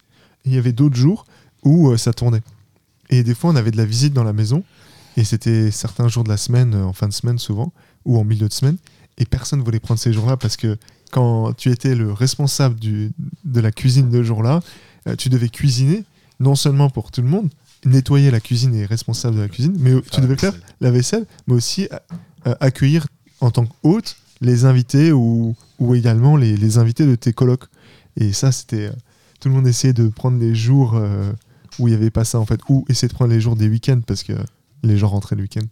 Il 0.45 0.55
y 0.55 0.59
avait 0.59 0.73
d'autres 0.73 0.97
jours 0.97 1.27
où 1.65 1.91
euh, 1.91 1.97
ça 1.97 2.13
tournait. 2.13 2.43
Et 3.11 3.25
des 3.25 3.35
fois, 3.35 3.51
on 3.51 3.57
avait 3.57 3.73
de 3.73 3.77
la 3.77 3.85
visite 3.85 4.13
dans 4.13 4.25
la 4.25 4.33
maison. 4.33 4.63
Et 5.17 5.25
c'était 5.25 5.71
certains 5.73 6.07
jours 6.07 6.23
de 6.23 6.29
la 6.29 6.37
semaine, 6.37 6.75
en 6.75 6.93
fin 6.93 7.09
de 7.09 7.13
semaine 7.13 7.39
souvent, 7.39 7.73
ou 8.05 8.19
en 8.19 8.25
milieu 8.25 8.49
de 8.49 8.53
semaine. 8.53 8.77
Et 9.19 9.25
personne 9.25 9.63
voulait 9.63 9.81
prendre 9.81 10.01
ces 10.01 10.13
jours-là 10.13 10.37
parce 10.37 10.57
que 10.57 10.77
quand 11.13 11.53
tu 11.55 11.71
étais 11.71 11.95
le 11.95 12.13
responsable 12.13 12.79
du, 12.79 13.13
de 13.45 13.61
la 13.61 13.71
cuisine 13.71 14.11
de 14.11 14.23
jour-là, 14.23 14.61
tu 15.19 15.29
devais 15.29 15.49
cuisiner 15.49 16.05
non 16.41 16.55
seulement 16.55 16.91
pour 16.91 17.11
tout 17.11 17.23
le 17.23 17.29
monde, 17.29 17.51
nettoyer 17.85 18.31
la 18.31 18.41
cuisine 18.41 18.75
et 18.75 18.87
responsable 18.87 19.37
de 19.37 19.43
la 19.43 19.49
cuisine, 19.49 19.77
mais 19.79 19.93
tu 20.11 20.21
devais 20.21 20.37
faire 20.37 20.55
la 20.81 20.91
vaisselle, 20.91 21.27
mais 21.47 21.55
aussi 21.55 21.89
euh, 22.47 22.55
accueillir 22.61 23.07
en 23.41 23.51
tant 23.51 23.67
qu'hôte 23.67 24.17
les 24.41 24.65
invités 24.65 25.13
ou, 25.13 25.55
ou 25.79 25.95
également 25.95 26.37
les, 26.37 26.57
les 26.57 26.79
invités 26.79 27.07
de 27.07 27.15
tes 27.15 27.33
colocs. 27.33 27.65
Et 28.17 28.33
ça, 28.33 28.53
c'était. 28.53 28.87
euh, 28.89 28.93
tout 29.41 29.49
le 29.49 29.55
monde 29.55 29.67
essayait 29.67 29.93
de 29.93 30.09
prendre 30.09 30.39
les 30.39 30.55
jours 30.55 30.95
euh, 30.95 31.31
où 31.79 31.87
il 31.89 31.91
n'y 31.91 31.97
avait 31.97 32.11
pas 32.11 32.25
ça, 32.25 32.41
en 32.41 32.47
fait, 32.47 32.61
ou 32.71 32.85
essayer 32.89 33.09
de 33.09 33.13
prendre 33.15 33.31
les 33.33 33.41
jours 33.41 33.57
des 33.57 33.69
week-ends 33.69 34.01
parce 34.07 34.23
que 34.23 34.33
les 34.83 34.97
gens 34.97 35.09
rentraient 35.09 35.37
le 35.37 35.43
week-end. 35.43 35.67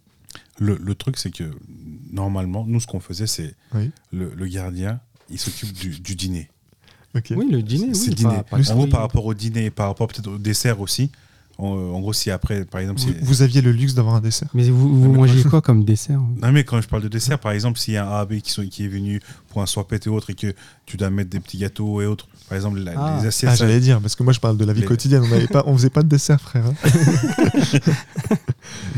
Le, 0.59 0.77
le 0.77 0.95
truc, 0.95 1.17
c'est 1.17 1.31
que 1.31 1.43
normalement, 2.11 2.65
nous, 2.67 2.79
ce 2.79 2.87
qu'on 2.87 2.99
faisait, 2.99 3.27
c'est 3.27 3.55
Oui. 3.73 3.89
le, 4.11 4.31
le 4.35 4.47
gardien, 4.47 4.99
il 5.29 5.39
s'occupe 5.39 5.73
du, 5.73 5.99
du 5.99 6.15
dîner. 6.15 6.49
Oui, 7.35 7.47
le 7.51 7.61
dîner, 7.61 7.93
C'est 7.93 8.03
oui. 8.05 8.09
le 8.09 8.15
dîner. 8.15 8.29
pas- 8.49 8.57
pas 8.57 8.71
en 8.71 8.75
gros, 8.75 8.87
par 8.87 9.01
rapport 9.01 9.25
au 9.25 9.33
dîner 9.33 9.65
et 9.65 9.69
par 9.71 9.87
rapport 9.87 10.07
peut-être 10.07 10.27
au 10.27 10.37
dessert 10.37 10.79
aussi. 10.81 11.11
En, 11.59 11.67
en 11.67 11.99
gros, 11.99 12.13
si 12.13 12.31
après, 12.31 12.65
par 12.65 12.81
exemple, 12.81 12.99
Vous, 12.99 13.09
si- 13.09 13.15
vous 13.21 13.41
aviez 13.43 13.61
le 13.61 13.71
luxe 13.71 13.93
d'avoir 13.93 14.15
un 14.15 14.21
dessert. 14.21 14.47
Mais 14.55 14.67
vous, 14.71 14.99
vous 14.99 15.13
mangez 15.13 15.43
quoi 15.43 15.61
comme 15.61 15.85
dessert 15.85 16.19
Non, 16.41 16.51
mais 16.51 16.63
quand 16.63 16.81
je 16.81 16.87
parle 16.87 17.03
de 17.03 17.07
dessert, 17.07 17.37
par 17.37 17.51
exemple, 17.51 17.77
s'il 17.77 17.93
y 17.93 17.97
a 17.97 18.07
un 18.09 18.21
AB 18.21 18.39
qui, 18.39 18.49
sont, 18.51 18.65
qui 18.65 18.85
est 18.85 18.87
venu 18.87 19.21
pour 19.49 19.61
un 19.61 19.67
soir 19.67 19.85
et 19.91 20.09
autres 20.09 20.31
et 20.31 20.33
que 20.33 20.55
tu 20.87 20.97
dois 20.97 21.11
mettre 21.11 21.29
des 21.29 21.39
petits 21.39 21.59
gâteaux 21.59 22.01
et 22.01 22.07
autres, 22.07 22.27
par 22.49 22.55
exemple, 22.55 22.79
la- 22.79 22.93
Ah. 22.97 23.19
les 23.21 23.27
assiettes. 23.27 23.51
Ah, 23.53 23.55
j'allais 23.55 23.79
dire, 23.79 24.01
parce 24.01 24.15
que 24.15 24.23
moi 24.23 24.33
je 24.33 24.39
parle 24.39 24.57
de 24.57 24.65
la 24.65 24.73
vie 24.73 24.81
Les- 24.81 24.87
quotidienne. 24.87 25.21
On 25.29 25.31
avait 25.31 25.45
pas, 25.45 25.61
on 25.67 25.77
faisait 25.77 25.91
pas 25.91 26.01
de 26.01 26.07
dessert, 26.09 26.41
frère. 26.41 26.65
hein. 26.65 26.73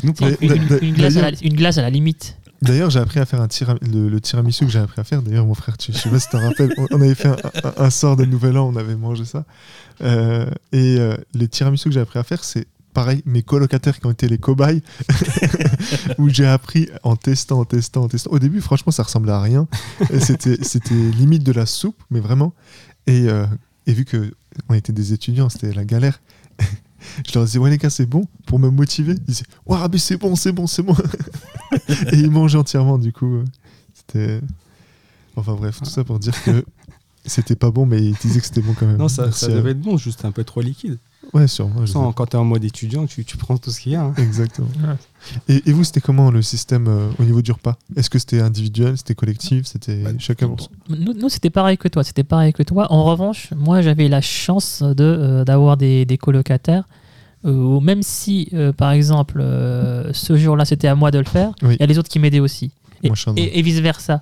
nous, 0.04 0.14
Une, 0.82 0.94
glace 0.94 1.16
la, 1.16 1.32
une 1.42 1.56
glace 1.56 1.78
à 1.78 1.82
la 1.82 1.90
limite. 1.90 2.38
D'ailleurs, 2.66 2.90
j'ai 2.90 3.00
appris 3.00 3.20
à 3.20 3.26
faire 3.26 3.42
un 3.42 3.48
le, 3.82 4.20
tiramisu 4.20 4.66
que 4.66 4.72
j'ai 4.72 4.80
appris 4.80 5.00
à 5.00 5.04
faire. 5.04 5.22
D'ailleurs, 5.22 5.46
mon 5.46 5.54
frère, 5.54 5.78
tu, 5.78 5.94
sais 5.94 6.10
pas 6.10 6.20
si 6.20 6.28
tu 6.28 6.38
te 6.38 6.38
rappelles, 6.38 6.74
on, 6.92 7.02
avait 7.02 7.16
fait 7.16 7.30
un, 7.78 7.90
sort 7.90 8.16
de 8.16 8.26
Nouvel 8.26 8.58
An, 8.58 8.72
on 8.74 8.76
avait 8.76 8.96
mangé 8.96 9.26
ça. 9.26 9.46
Euh, 10.02 10.46
et 10.72 10.98
euh, 11.00 11.16
le 11.34 11.48
tiramisu 11.48 11.90
que 11.90 11.94
j'ai 11.94 12.00
appris 12.00 12.20
à 12.20 12.24
faire, 12.24 12.44
c'est 12.44 12.68
pareil, 12.94 13.22
mes 13.26 13.44
colocataires 13.44 14.00
qui 14.00 14.06
ont 14.08 14.12
été 14.12 14.28
les 14.28 14.38
cobayes, 14.38 14.82
où 16.18 16.30
j'ai 16.30 16.48
appris 16.48 16.90
en 17.04 17.16
testant, 17.16 17.60
en 17.60 17.66
testant, 17.66 18.04
en 18.04 18.08
testant. 18.08 18.32
Au 18.32 18.40
début, 18.40 18.62
franchement, 18.62 18.92
ça 18.92 19.04
ressemblait 19.04 19.34
à 19.34 19.42
rien. 19.42 19.68
C'était 20.20 20.94
limite 20.94 21.44
de 21.44 21.52
la 21.52 21.66
soupe, 21.66 22.02
mais 22.10 22.20
vraiment. 22.20 22.54
Et, 23.06 23.28
euh, 23.28 23.46
et 23.86 23.94
vu 23.94 24.06
que 24.06 24.34
on 24.70 24.74
était 24.74 24.94
des 24.94 25.14
étudiants, 25.14 25.50
c'était 25.50 25.74
la 25.74 25.86
galère. 25.86 26.20
Je 27.28 27.34
leur 27.34 27.46
disais, 27.46 27.60
ouais 27.60 27.70
les 27.70 27.78
gars, 27.78 27.90
c'est 27.90 28.06
bon, 28.06 28.28
pour 28.46 28.60
me 28.60 28.70
motiver. 28.70 29.14
Ils 29.14 29.24
disaient, 29.24 29.46
ouais, 29.66 29.78
mais 29.92 29.98
c'est 29.98 30.18
bon, 30.18 30.36
c'est 30.36 30.52
bon, 30.52 30.68
c'est 30.68 30.84
bon. 30.84 30.96
et 31.90 32.18
ils 32.18 32.32
mangeaient 32.32 32.58
entièrement, 32.58 32.98
du 32.98 33.12
coup. 33.12 33.44
C'était. 33.94 34.42
Enfin 35.36 35.54
bref, 35.54 35.80
tout 35.80 35.90
ça 35.90 36.04
pour 36.04 36.20
dire 36.20 36.42
que 36.44 36.64
c'était 37.26 37.56
pas 37.56 37.72
bon, 37.72 37.86
mais 37.86 38.02
ils 38.02 38.16
disaient 38.16 38.40
que 38.40 38.46
c'était 38.46 38.62
bon 38.62 38.74
quand 38.74 38.86
même. 38.86 38.98
Non, 38.98 39.10
ça, 39.10 39.32
ça 39.32 39.48
devait 39.48 39.72
être 39.72 39.82
bon, 39.82 39.98
juste 39.98 40.26
un 40.26 40.32
peu 40.32 40.44
trop 40.44 40.62
liquide. 40.62 40.98
Ouais, 41.34 41.48
sûrement. 41.48 41.86
Sans, 41.86 42.12
quand 42.14 42.28
t'es 42.28 42.38
en 42.38 42.46
mode 42.46 42.64
étudiant, 42.64 43.06
tu, 43.06 43.26
tu 43.26 43.36
prends 43.38 43.58
tout 43.58 43.72
ce 43.72 43.80
qu'il 43.82 43.92
y 43.92 43.96
a. 43.96 44.04
hein. 44.04 44.14
Exactement. 44.18 44.68
Ouais. 44.84 44.96
Et, 45.56 45.70
et 45.70 45.74
vous, 45.74 45.84
c'était 45.84 46.02
comment 46.02 46.32
le 46.32 46.42
système 46.42 46.88
euh, 46.88 47.10
au 47.20 47.24
niveau 47.24 47.42
du 47.42 47.52
repas? 47.52 47.78
Est-ce 47.96 48.10
que 48.10 48.20
c'était 48.20 48.40
individuel, 48.42 48.98
c'était 48.98 49.16
collectif, 49.16 49.66
c'était 49.66 49.98
Bah, 50.04 50.12
chacun 50.20 50.48
pour 50.48 50.70
Nous, 50.90 51.14
nous, 51.14 51.30
c'était 51.30 51.50
pareil 51.50 51.78
que 51.78 51.88
toi. 51.88 52.04
C'était 52.04 52.24
pareil 52.24 52.54
que 52.54 52.64
toi. 52.64 52.92
En 52.92 53.04
revanche, 53.04 53.50
moi, 53.56 53.82
j'avais 53.82 54.08
la 54.08 54.22
chance 54.22 54.82
de 54.84 54.94
euh, 55.04 55.44
d'avoir 55.46 55.78
des, 55.78 56.06
des 56.06 56.18
colocataires. 56.18 56.84
euh, 57.46 57.52
où 57.52 57.80
même 57.80 58.02
si, 58.04 58.50
euh, 58.54 58.72
par 58.72 58.92
exemple, 58.92 59.40
euh, 59.42 60.12
ce 60.14 60.36
jour-là, 60.38 60.66
c'était 60.66 60.88
à 60.88 60.96
moi 60.96 61.12
de 61.12 61.20
le 61.20 61.26
faire, 61.26 61.52
il 61.62 61.68
Oui. 61.68 61.78
y 61.80 61.84
a 61.84 61.86
les 61.86 62.00
autres 62.00 62.10
qui 62.10 62.20
m'aidaient 62.20 62.40
aussi. 62.40 62.72
Et, 63.04 63.08
Moi, 63.10 63.16
je 63.16 63.22
suis 63.22 63.32
un 63.32 63.36
et, 63.36 63.62
vice 63.62 63.80
versa. 63.80 64.22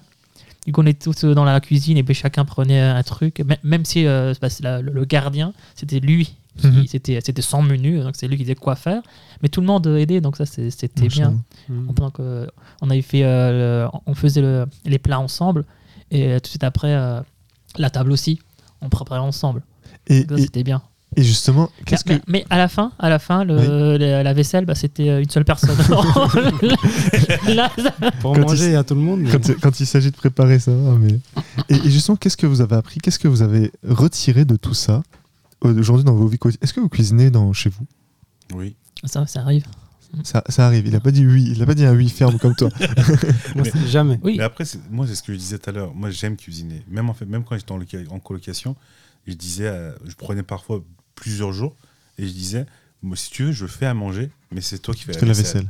Du 0.65 0.71
coup, 0.71 0.81
on 0.81 0.85
était 0.85 1.11
tous 1.11 1.25
dans 1.25 1.43
la 1.45 1.59
cuisine 1.59 1.97
et 1.97 2.03
puis 2.03 2.13
chacun 2.15 2.43
prenait 2.45 2.79
un 2.79 3.03
truc. 3.03 3.39
Même- 3.45 3.57
Même 3.63 3.85
si 3.85 4.05
euh, 4.05 4.33
le 4.81 5.05
gardien, 5.05 5.53
c'était 5.75 5.99
lui. 5.99 6.35
Mhm. 6.63 6.85
C'était 6.87 7.19
c'était 7.23 7.41
sans 7.41 7.61
menu, 7.63 7.99
donc 8.01 8.13
c'est 8.15 8.27
lui 8.27 8.37
qui 8.37 8.43
disait 8.43 8.53
quoi 8.55 8.75
faire. 8.75 9.01
Mais 9.41 9.49
tout 9.49 9.59
le 9.61 9.67
monde 9.67 9.87
aidait, 9.87 10.21
donc 10.21 10.37
ça, 10.37 10.45
c'était 10.45 11.07
bien. 11.07 11.31
Mm. 11.69 11.87
Pendant 11.93 12.11
que, 12.11 12.21
euh, 12.21 12.47
on 12.81 12.89
avait 12.91 13.01
fait, 13.01 13.23
euh, 13.23 13.85
le- 13.87 13.97
on 14.05 14.13
faisait 14.13 14.41
le- 14.41 14.65
les 14.85 14.99
plats 14.99 15.19
ensemble 15.19 15.65
et 16.11 16.27
euh, 16.27 16.35
tout 16.35 16.43
de 16.43 16.47
suite 16.47 16.63
après 16.63 16.93
euh, 16.93 17.21
la 17.77 17.89
table 17.89 18.11
aussi, 18.11 18.39
on 18.81 18.89
préparait 18.89 19.19
ensemble. 19.19 19.63
Et, 20.07 20.25
Donc 20.25 20.37
C'était 20.39 20.63
bien. 20.63 20.81
et 21.15 21.23
justement, 21.23 21.69
qu'est-ce 21.85 22.03
mais, 22.07 22.19
que. 22.19 22.23
mais 22.27 22.45
à 22.51 22.57
la 22.57 22.67
fin, 22.67 22.91
à 22.99 23.09
la 23.09 23.17
fin, 23.19 23.43
le, 23.45 23.97
la, 23.97 24.21
la 24.21 24.33
vaisselle, 24.33 24.65
bah, 24.65 24.75
c'était 24.75 25.23
une 25.23 25.29
seule 25.29 25.45
personne. 25.45 25.75
Là, 27.47 27.71
ça- 27.77 28.11
Pour 28.21 28.33
Quand 28.33 28.41
manger 28.41 28.71
il- 28.71 28.75
à 28.75 28.83
tout 28.83 28.95
le 28.95 29.01
monde. 29.01 29.21
mais- 29.21 29.29
Quand, 29.31 29.51
quand 29.61 29.79
il 29.79 29.85
s'agit 29.85 30.11
de 30.11 30.15
préparer 30.15 30.59
ça, 30.59 30.71
va, 30.71 30.95
mais... 30.99 31.19
et, 31.69 31.75
et 31.75 31.89
justement, 31.91 32.15
qu'est-ce 32.15 32.37
que 32.37 32.45
vous 32.47 32.61
avez 32.61 32.75
appris? 32.75 32.99
Qu'est-ce 32.99 33.19
que 33.19 33.27
vous 33.27 33.41
avez 33.41 33.71
retiré 33.87 34.45
de 34.45 34.55
tout 34.55 34.73
ça? 34.73 35.03
Aujourd'hui 35.69 36.03
dans 36.05 36.13
vos 36.15 36.27
vies 36.27 36.37
quotidiennes 36.37 36.63
Est-ce 36.63 36.73
que 36.73 36.79
vous 36.79 36.89
cuisinez 36.89 37.29
dans, 37.31 37.51
chez 37.53 37.69
vous? 37.69 37.85
Oui. 38.53 38.75
ça, 39.05 39.25
ça 39.27 39.41
arrive. 39.41 39.65
ça, 40.23 40.43
ça 40.49 40.65
arrive. 40.67 40.85
Il 40.87 40.95
a 40.95 40.99
pas 40.99 41.11
dit 41.11 41.25
oui. 41.25 41.51
Il 41.55 41.61
a 41.61 41.65
pas 41.65 41.73
dit 41.75 41.85
un 41.85 41.95
oui 41.95 42.09
ferme 42.09 42.37
comme 42.37 42.55
toi. 42.55 42.69
Moi, 43.55 43.65
c'est 43.65 43.87
jamais. 43.87 44.19
Oui, 44.23 44.35
Mais 44.37 44.43
après, 44.43 44.65
c'est- 44.65 44.79
moi, 44.91 45.07
c'est 45.07 45.15
ce 45.15 45.23
que 45.23 45.33
je 45.33 45.37
disais 45.37 45.57
tout 45.57 45.69
à 45.69 45.73
l'heure. 45.73 45.93
Moi, 45.95 46.09
j'aime 46.11 46.35
cuisiner. 46.37 46.83
Même, 46.89 47.09
en 47.09 47.13
fait, 47.13 47.25
même 47.25 47.43
quand 47.43 47.57
j'étais 47.57 47.71
en, 47.71 47.77
loca- 47.79 48.07
en 48.09 48.19
colocation, 48.19 48.75
je 49.27 49.33
disais, 49.33 49.67
euh, 49.67 49.93
je 50.05 50.15
prenais 50.15 50.43
parfois 50.43 50.83
plusieurs 51.15 51.51
jours 51.53 51.75
et 52.17 52.27
je 52.27 52.33
disais, 52.33 52.65
moi, 53.01 53.15
si 53.17 53.31
tu 53.31 53.43
veux, 53.45 53.51
je 53.51 53.65
fais 53.65 53.85
à 53.85 53.93
manger, 53.93 54.29
mais 54.51 54.61
c'est 54.61 54.79
toi 54.79 54.93
qui 54.93 55.03
fais 55.03 55.13
la 55.13 55.21
la 55.21 55.33
vaisselle. 55.33 55.67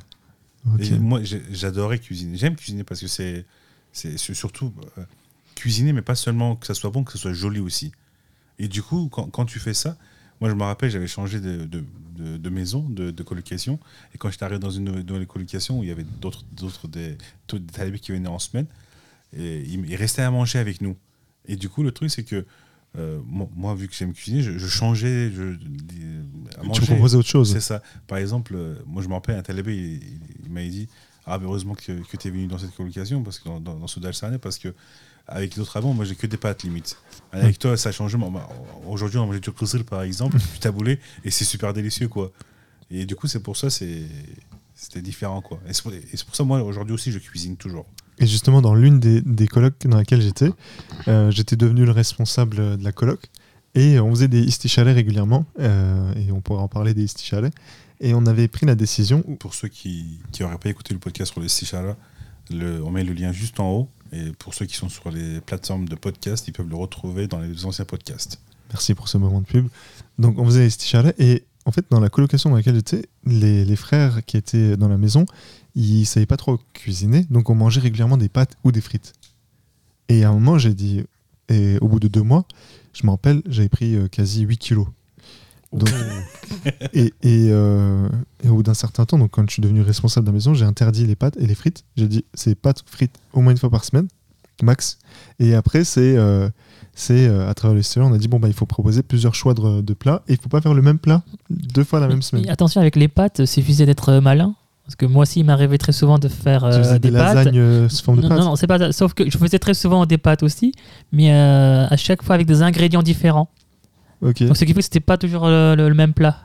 vaisselle. 0.66 1.00
Moi, 1.00 1.22
j'adorais 1.52 2.00
cuisiner. 2.00 2.38
J'aime 2.38 2.56
cuisiner 2.56 2.84
parce 2.84 3.00
que 3.02 3.08
c'est 3.08 3.46
c'est 3.92 4.18
su- 4.18 4.34
surtout 4.34 4.74
euh, 4.98 5.04
cuisiner, 5.56 5.94
mais 5.94 6.02
pas 6.02 6.16
seulement 6.16 6.56
que 6.56 6.66
ça 6.66 6.74
soit 6.74 6.90
bon, 6.90 7.04
que 7.04 7.12
ça 7.12 7.18
soit 7.20 7.34
joli 7.34 7.60
aussi. 7.60 7.92
Et 8.60 8.68
du 8.68 8.82
coup, 8.82 9.10
quand, 9.12 9.28
quand 9.30 9.46
tu 9.46 9.60
fais 9.60 9.74
ça, 9.74 9.98
moi, 10.42 10.50
je 10.50 10.56
me 10.56 10.64
rappelle, 10.64 10.90
j'avais 10.92 11.08
changé 11.08 11.40
de, 11.40 11.66
de, 11.66 11.84
de- 12.18 12.38
de 12.38 12.50
maison, 12.50 12.82
de, 12.90 13.12
colocation. 13.24 13.80
Et 14.14 14.18
quand 14.18 14.30
j'étais 14.30 14.44
arrivé 14.44 14.60
dans 14.60 14.70
une 14.72 14.86
nouvelle 15.02 15.26
colocation 15.28 15.80
où 15.80 15.84
il 15.84 15.90
y 15.90 15.92
avait 15.92 16.06
d'autres 16.22 16.44
d'autres 16.52 16.88
des, 16.88 17.18
des 17.52 17.60
talibés 17.74 18.00
qui 18.00 18.12
venaient 18.12 18.28
en 18.28 18.40
semaine, 18.40 18.68
et 19.36 19.62
ils, 19.62 19.84
ils 19.90 19.96
restaient 19.96 20.22
à 20.22 20.30
manger 20.32 20.60
avec 20.60 20.82
nous. 20.82 20.96
Et 21.48 21.56
du 21.56 21.70
coup, 21.70 21.82
le 21.84 21.92
truc, 21.92 22.10
c'est 22.12 22.24
que 22.24 22.46
euh, 22.98 23.20
moi, 23.26 23.74
vu 23.74 23.88
que 23.88 23.96
j'aime 23.96 24.14
cuisiner, 24.14 24.44
je, 24.44 24.58
je 24.58 24.68
changeais 24.68 25.32
je, 25.32 25.56
à 26.60 26.62
Tu 26.74 26.82
proposais 26.82 27.18
autre 27.18 27.28
chose. 27.30 27.52
C'est 27.52 27.60
ça. 27.62 27.82
Par 28.08 28.18
exemple, 28.20 28.54
euh, 28.56 28.76
moi 28.86 29.02
je 29.02 29.08
me 29.08 29.14
rappelle, 29.14 29.36
un 29.38 29.42
talibé, 29.42 29.76
il, 29.76 29.94
il- 29.96 30.20
il 30.46 30.52
m'avait 30.52 30.70
dit 30.70 30.88
Ah, 31.26 31.38
mais 31.40 31.46
heureusement 31.46 31.76
que, 31.76 31.92
que 32.04 32.18
tu 32.18 32.28
es 32.28 32.32
venu 32.32 32.48
dans 32.48 32.58
cette 32.58 32.76
colocation, 32.76 33.24
parce 33.24 33.40
que 33.40 33.46
dans, 33.50 33.60
dans, 33.60 33.76
dans 33.76 33.88
ce 33.88 34.00
Dalsané, 34.00 34.38
parce 34.38 34.58
que 34.58 34.74
avec 35.28 35.56
les 35.56 35.62
autres 35.62 35.78
avant, 35.78 35.94
moi 35.94 36.04
j'ai 36.04 36.16
que 36.16 36.28
des 36.28 36.36
pâtes 36.38 36.64
limite. 36.64 36.98
Avec 37.32 37.58
toi, 37.58 37.78
ça 37.78 37.90
a 37.90 37.92
changé. 37.94 38.18
Moi, 38.18 38.30
bah, 38.34 38.50
Aujourd'hui, 38.88 39.18
on 39.20 39.26
mange 39.28 39.40
du 39.40 39.52
kusir 39.52 39.84
par 39.86 40.02
exemple, 40.04 40.38
du 40.54 40.60
taboulé, 40.60 41.00
et 41.24 41.32
c'est 41.32 41.46
super 41.46 41.74
délicieux 41.74 42.10
quoi. 42.10 42.32
Et 42.92 43.06
du 43.06 43.16
coup, 43.16 43.28
c'est 43.28 43.40
pour 43.42 43.56
ça, 43.58 43.70
c'est 43.70 44.04
c'était 44.76 45.02
différent 45.02 45.42
quoi. 45.42 45.60
Et 45.68 45.74
c'est 45.74 45.82
pour, 45.84 45.94
pour 46.26 46.36
ça, 46.36 46.44
moi 46.44 46.62
aujourd'hui 46.62 46.94
aussi, 46.94 47.12
je 47.12 47.20
cuisine 47.20 47.56
toujours. 47.56 47.86
Et 48.20 48.28
justement, 48.28 48.62
dans 48.62 48.76
l'une 48.76 49.00
des, 49.00 49.22
des 49.22 49.48
colocs 49.48 49.76
dans 49.86 49.98
laquelle 49.98 50.22
j'étais, 50.22 50.52
euh, 51.08 51.32
j'étais 51.32 51.56
devenu 51.56 51.86
le 51.86 51.92
responsable 51.92 52.78
de 52.78 52.84
la 52.84 52.92
coloc. 52.92 53.22
Et 53.76 54.00
on 54.00 54.12
faisait 54.12 54.28
des 54.28 54.42
istichalets 54.42 54.94
régulièrement. 54.94 55.46
euh, 55.60 56.14
et 56.16 56.32
on 56.32 56.42
pourra 56.42 56.62
en 56.62 56.68
parler 56.68 56.94
des 56.94 57.04
istichalets. 57.06 57.54
Et 58.04 58.14
on 58.14 58.26
avait 58.26 58.50
pris 58.50 58.66
la 58.66 58.76
décision. 58.76 59.22
Pour 59.40 59.54
ceux 59.54 59.70
qui 59.70 60.20
n'auraient 60.38 60.58
pas 60.58 60.70
écouté 60.70 60.94
le 60.94 61.00
podcast 61.00 61.32
sur 61.32 61.42
les 61.42 61.48
le, 62.52 62.84
on 62.84 62.92
met 62.92 63.06
le 63.06 63.14
lien 63.14 63.32
juste 63.32 63.62
en 63.62 63.72
haut. 63.72 63.90
Et 64.12 64.34
pour 64.38 64.54
ceux 64.54 64.66
qui 64.66 64.76
sont 64.76 64.90
sur 64.90 65.10
les 65.10 65.40
plateformes 65.40 65.88
de 65.88 65.96
podcast, 65.96 66.46
ils 66.50 66.52
peuvent 66.52 66.68
le 66.68 66.76
retrouver 66.76 67.28
dans 67.28 67.40
les 67.40 67.66
anciens 67.66 67.86
podcasts. 67.86 68.42
Merci 68.72 68.94
pour 68.94 69.08
ce 69.08 69.18
moment 69.18 69.40
de 69.40 69.46
pub. 69.46 69.70
Donc, 70.20 70.38
on 70.38 70.46
faisait 70.46 70.60
les 70.60 70.68
istichalets. 70.68 71.16
Et 71.18 71.46
en 71.66 71.72
fait, 71.72 71.86
dans 71.90 72.02
la 72.02 72.10
colocation 72.10 72.50
dans 72.50 72.58
laquelle 72.58 72.76
j'étais, 72.76 73.06
les, 73.26 73.64
les 73.64 73.76
frères 73.78 74.26
qui 74.26 74.36
étaient 74.36 74.76
dans 74.76 74.90
la 74.90 74.98
maison, 74.98 75.26
ils 75.74 76.06
savaient 76.06 76.26
pas 76.26 76.36
trop 76.36 76.60
cuisiner. 76.74 77.26
Donc, 77.30 77.50
on 77.50 77.56
mangeait 77.56 77.80
régulièrement 77.80 78.18
des 78.18 78.30
pâtes 78.30 78.58
ou 78.66 78.74
des 78.74 78.82
frites. 78.82 79.14
Et 80.10 80.26
à 80.26 80.30
un 80.30 80.34
moment, 80.34 80.58
j'ai 80.58 80.74
dit. 80.74 81.04
Et 81.48 81.78
au 81.80 81.88
bout 81.88 82.02
de 82.02 82.10
deux 82.10 82.22
mois, 82.22 82.46
je 82.94 83.06
me 83.06 83.12
rappelle, 83.12 83.42
j'avais 83.48 83.70
pris 83.70 83.96
euh, 83.96 84.10
quasi 84.10 84.42
8 84.42 84.58
kilos. 84.58 84.88
Donc, 85.74 85.90
et, 86.94 87.14
et, 87.24 87.50
euh, 87.52 88.08
et 88.44 88.50
au 88.50 88.56
bout 88.56 88.64
d'un 88.64 88.74
certain 88.74 89.06
temps, 89.06 89.18
donc 89.18 89.32
quand 89.32 89.44
je 89.48 89.54
suis 89.54 89.62
devenu 89.62 89.82
responsable 89.82 90.26
de 90.26 90.32
la 90.32 90.36
maison, 90.36 90.54
j'ai 90.54 90.66
interdit 90.66 91.06
les 91.06 91.16
pâtes 91.16 91.38
et 91.38 91.48
les 91.48 91.56
frites. 91.56 91.84
J'ai 91.98 92.08
dit 92.08 92.26
c'est 92.34 92.56
pâtes, 92.56 92.84
frites 92.86 93.16
au 93.34 93.42
moins 93.42 93.52
une 93.52 93.58
fois 93.58 93.70
par 93.70 93.84
semaine, 93.84 94.08
max. 94.62 95.00
Et 95.40 95.56
après, 95.56 95.84
c'est 95.84 96.16
euh, 96.18 96.50
c'est 96.94 97.28
euh, 97.28 97.50
à 97.50 97.54
travers 97.54 97.76
l'histoire, 97.76 98.08
on 98.08 98.14
a 98.14 98.18
dit 98.18 98.28
bon 98.28 98.40
bah 98.40 98.48
il 98.48 98.54
faut 98.54 98.68
proposer 98.68 99.02
plusieurs 99.02 99.34
choix 99.34 99.54
de, 99.54 99.82
de 99.82 99.94
plats 99.94 100.22
et 100.28 100.34
il 100.34 100.40
faut 100.40 100.50
pas 100.50 100.62
faire 100.62 100.76
le 100.76 100.82
même 100.82 101.00
plat 101.00 101.24
deux 101.50 101.84
fois 101.84 102.00
la 102.00 102.08
même 102.08 102.22
semaine. 102.22 102.48
attention 102.50 102.80
avec 102.82 102.96
les 102.96 103.08
pâtes, 103.08 103.46
suffisait 103.46 103.86
d'être 103.86 104.20
malin. 104.20 104.56
Parce 104.86 104.96
que 104.98 105.06
moi 105.06 105.22
aussi, 105.22 105.40
il 105.40 105.46
m'arrivait 105.46 105.78
très 105.78 105.94
souvent 105.94 106.20
de 106.20 106.28
faire 106.28 106.66
euh, 106.66 106.94
des, 106.94 107.10
des 107.10 107.18
pâtes. 107.18 107.36
lasagnes 107.36 107.58
euh, 107.58 107.90
sous 107.90 108.04
forme 108.04 108.20
de 108.20 108.28
pâtes. 108.28 108.38
non, 108.38 108.46
non, 108.46 108.56
c'est 108.58 108.68
pas. 108.68 108.92
Sauf 108.92 109.14
que 109.14 109.30
je 109.30 109.38
faisais 109.38 109.60
très 109.60 109.74
souvent 109.74 110.06
des 110.06 110.18
pâtes 110.18 110.44
aussi, 110.44 110.74
mais 111.14 111.32
euh, 111.32 111.88
à 111.90 111.96
chaque 111.96 112.22
fois 112.22 112.36
avec 112.36 112.48
des 112.48 112.62
ingrédients 112.62 113.04
différents. 113.04 113.50
Ok, 114.24 114.44
Donc 114.44 114.56
ce 114.58 114.64
qui 114.66 114.74
fait 114.74 114.80
que 114.80 114.82
c'était 114.84 115.00
pas 115.00 115.18
toujours 115.18 115.48
le, 115.48 115.76
le- 115.76 115.90
le 115.90 115.96
même 115.96 116.14
plat. 116.14 116.42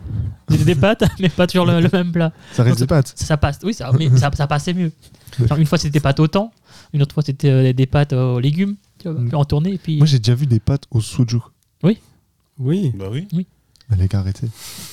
C'était 0.50 0.64
des 0.64 0.74
pâtes, 0.74 1.04
mais 1.20 1.28
pas 1.28 1.46
toujours 1.46 1.66
le, 1.66 1.80
le 1.80 1.88
même 1.92 2.10
plat. 2.12 2.32
ça 2.52 2.62
reste 2.64 2.78
des 2.80 2.86
pâtes. 2.86 3.12
Ça 3.16 3.36
passe, 3.36 3.58
oui, 3.62 3.72
ça, 3.74 3.90
mais 3.98 4.08
ça, 4.16 4.30
ça 4.34 4.46
passait 4.46 4.74
mieux. 4.74 4.90
Genre, 5.46 5.58
une 5.58 5.66
fois 5.66 5.78
c'était 5.78 5.92
des 5.92 6.00
pâtes 6.00 6.18
au 6.20 6.26
thon, 6.26 6.50
une 6.92 7.02
autre 7.02 7.14
fois 7.14 7.22
c'était 7.22 7.50
euh, 7.50 7.72
des 7.72 7.86
pâtes 7.86 8.12
aux 8.12 8.40
légumes, 8.40 8.74
tu 8.98 9.08
vois, 9.08 9.20
Mm. 9.20 9.34
en 9.34 9.44
tournée, 9.44 9.74
et 9.74 9.78
puis 9.78 9.98
Moi 9.98 10.06
j'ai 10.06 10.18
déjà 10.18 10.34
vu 10.34 10.46
des 10.46 10.58
pâtes 10.60 10.84
au 10.90 11.00
sujuk. 11.00 11.42
Oui. 12.58 12.92
Bah 12.96 13.06
oui. 13.10 13.28
Mais 13.32 13.96
les 13.96 14.08
gars, 14.08 14.18
arrêtez. 14.18 14.48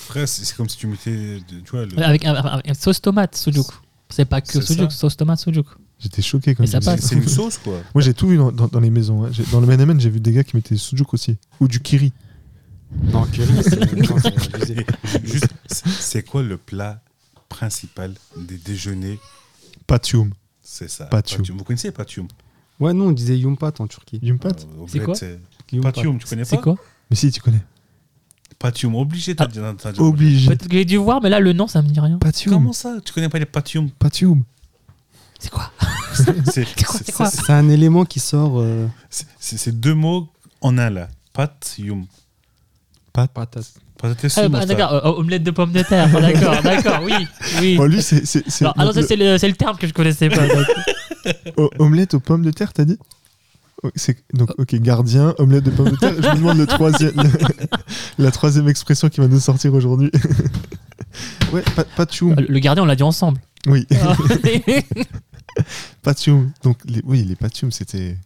Après, 0.08 0.27
c'est 0.27 0.56
comme 0.56 0.70
si 0.70 0.77
tu 0.77 0.88
mettais. 0.88 1.39
Tu 1.48 1.72
vois, 1.72 1.86
le- 1.86 2.00
avec, 2.04 2.24
un- 2.25 2.34
avec 2.36 2.70
un 2.70 2.74
sauce 2.75 3.01
tomate 3.01 3.36
sujuk. 3.36 3.65
C'est 4.10 4.25
pas 4.25 4.39
que 4.42 4.62
ça. 4.62 4.89
sauce 4.89 5.18
tomate 5.18 5.39
sujuk. 5.39 5.65
J'étais 6.00 6.22
choqué 6.22 6.54
quand 6.54 6.63
passe. 6.63 7.01
c'est 7.01 7.15
une 7.15 7.27
sauce 7.27 7.58
quoi. 7.58 7.80
Moi 7.96 8.01
j'ai 8.04 8.13
tout 8.13 8.27
vu 8.27 8.38
dans, 8.38 8.51
dans- 8.51 8.68
dans 8.68 8.80
les 8.80 8.89
maisons. 8.89 9.25
hein. 9.25 9.32
Dans 9.51 9.60
le 9.62 9.65
MNM, 9.68 10.00
j'ai 10.00 10.10
vu 10.10 10.20
des 10.20 10.32
gars 10.34 10.44
qui 10.44 10.56
mettaient 10.56 10.75
du 10.75 10.80
sujuk 10.80 11.13
aussi. 11.13 11.38
Ou 11.60 11.68
du 11.68 11.80
kiri. 11.80 12.13
Non, 13.04 13.25
curry, 13.32 13.64
c'est 13.64 13.80
c'est. 14.66 15.25
Juste, 15.25 15.48
c'est- 15.68 15.90
c'est 15.90 16.24
quoi 16.24 16.44
le 16.44 16.58
plat 16.58 17.02
principal 17.50 18.14
des 18.38 18.58
déjeuners? 18.58 19.20
Patium. 19.88 20.32
C'est 20.62 20.90
ça. 20.90 21.06
Patium. 21.06 21.44
Vous 21.58 21.64
connaissez 21.64 21.92
Patium? 21.92 22.28
Ouais, 22.80 22.94
non, 22.94 23.08
on 23.08 23.12
disait 23.12 23.38
yumpat 23.38 23.74
en 23.80 23.88
Turquie. 23.88 24.20
Yumpat 24.22 24.50
Euh, 24.50 24.86
C'est 24.88 25.00
quoi? 25.00 25.16
c'est- 25.16 25.40
Patium, 25.82 26.18
tu 26.20 26.25
connais 26.28 26.44
C'est 26.46 26.58
pas? 26.58 26.62
quoi? 26.64 26.75
Mais 27.10 27.16
si, 27.16 27.32
tu 27.32 27.40
connais. 27.42 27.62
Patium, 28.60 28.96
obligé, 28.96 29.36
t'as 29.36 29.46
Ah. 29.46 29.92
dit- 29.92 30.00
Obligé. 30.00 30.48
Peut-être 30.48 30.68
que 30.68 30.74
j'ai 30.78 30.86
dû 30.86 30.98
voir, 30.98 31.22
mais 31.22 31.30
là, 31.30 31.40
le 31.40 31.54
nom, 31.54 31.68
ça 31.68 31.82
me 31.82 31.88
dit 31.90 32.00
rien. 32.00 32.18
Patium. 32.18 32.54
Comment 32.56 32.74
ça? 32.74 32.98
Tu 33.04 33.14
connais 33.14 33.30
pas 33.30 33.38
les 33.40 33.46
patium? 33.46 33.90
Patium. 33.92 34.44
C'est 35.40 35.52
quoi? 35.52 35.72
C'est 36.14 36.34
c'est 36.46 36.66
c'est- 36.75 37.25
C'est 37.25 37.52
un 37.52 37.68
élément 37.70 38.06
qui 38.06 38.20
sort. 38.22 38.60
euh, 38.60 38.88
c'est- 39.10 39.28
c'est- 39.40 39.58
c'est 39.58 39.78
deux 39.80 39.94
mots 39.94 40.30
en 40.62 40.78
un 40.78 40.90
là. 40.90 41.10
Patium. 41.34 42.06
Patate. 43.28 43.74
Patate 44.02 44.34
Ah, 44.38 44.50
bah. 44.50 44.66
D'accord, 44.66 44.94
euh, 44.94 45.12
omelette 45.20 45.44
de 45.44 45.52
pommes 45.52 45.72
de 45.72 45.82
terre. 45.82 46.10
Ah, 46.16 46.22
d'accord, 46.22 46.62
d'accord, 46.64 47.00
oui. 47.04 47.14
oui. 47.62 47.78
Bon, 47.78 47.86
lui, 47.86 48.02
c'est. 48.02 48.26
c'est- 48.26 48.44
c'est- 48.48 48.64
Alors, 48.66 48.76
ah 48.78 48.86
non, 48.86 48.92
ça, 48.94 49.02
le- 49.02 49.08
c'est 49.08 49.16
le, 49.16 49.38
c'est 49.38 49.48
le 49.48 49.56
terme 49.56 49.78
que 49.78 49.88
je 49.88 49.94
connaissais 49.94 50.30
pas. 50.30 50.44
o- 51.58 51.70
omelette 51.80 52.14
aux 52.14 52.20
pommes 52.20 52.44
de 52.44 52.52
terre, 52.52 52.74
t'as 52.74 52.86
dit? 52.86 52.98
Oh, 53.84 53.90
c'est- 53.96 54.18
Donc, 54.34 54.50
ok, 54.58 54.76
gardien, 54.76 55.34
omelette 55.38 55.64
de 55.64 55.72
pommes 55.72 55.90
de 55.92 55.96
terre. 55.98 56.14
Je 56.22 56.28
me 56.30 56.36
demande 56.36 56.58
le 56.58 56.66
troisième, 56.68 57.14
la 58.18 58.32
troisième 58.32 58.68
expression 58.70 59.10
qui 59.10 59.22
va 59.22 59.28
nous 59.28 59.40
sortir 59.40 59.74
aujourd'hui. 59.74 60.12
ouais, 61.54 61.64
pa- 61.76 61.84
patium. 61.96 62.36
Le 62.38 62.60
gardien, 62.60 62.84
on 62.84 62.88
l'a 62.88 62.96
dit 62.96 63.04
ensemble. 63.04 63.40
Oui, 63.68 63.88
Ah. 64.02 64.16
patium. 66.04 66.52
Donc, 66.64 66.78
les, 66.86 67.02
oui, 67.06 67.24
les 67.24 67.36
patium, 67.36 67.72
c'était. 67.72 68.18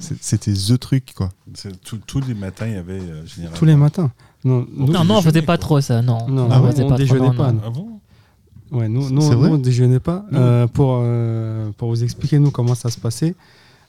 C'était 0.00 0.52
the 0.52 0.78
truc, 0.78 1.12
quoi. 1.14 1.28
Tout- 1.84 1.98
Tous 2.06 2.20
les 2.26 2.34
matins, 2.34 2.66
il 2.66 2.74
y 2.74 2.76
avait 2.76 3.00
euh, 3.00 3.24
généralement. 3.26 3.58
Tous 3.58 3.64
les 3.64 3.76
matins. 3.76 4.10
Non, 4.44 4.66
nous- 4.74 4.90
non, 4.92 5.04
non, 5.04 5.16
on 5.18 5.22
faisait 5.22 5.42
pas 5.42 5.56
quoi. 5.56 5.58
trop 5.58 5.80
ça, 5.80 6.00
non. 6.02 6.26
Non, 6.28 6.48
Ah 6.50 6.60
ouais, 6.62 6.70
faisait 6.72 6.84
on 6.84 6.88
trop, 6.88 6.96
déjeunait 6.96 7.20
non, 7.28 7.34
pas, 7.34 7.52
non. 7.52 7.60
Ah 7.66 7.70
bon? 7.70 7.86
Ouais, 8.72 8.88
nous, 8.88 9.10
nous, 9.10 9.28
nous, 9.34 9.46
on 9.46 9.58
déjeunait 9.58 10.00
pas. 10.00 10.24
Non. 10.32 10.38
Euh, 10.40 10.66
pour, 10.66 10.98
euh, 11.02 11.70
pour 11.76 11.88
vous 11.90 12.02
expliquer, 12.02 12.38
nous, 12.38 12.50
comment 12.50 12.74
ça 12.74 12.88
se 12.88 12.98
passait, 12.98 13.34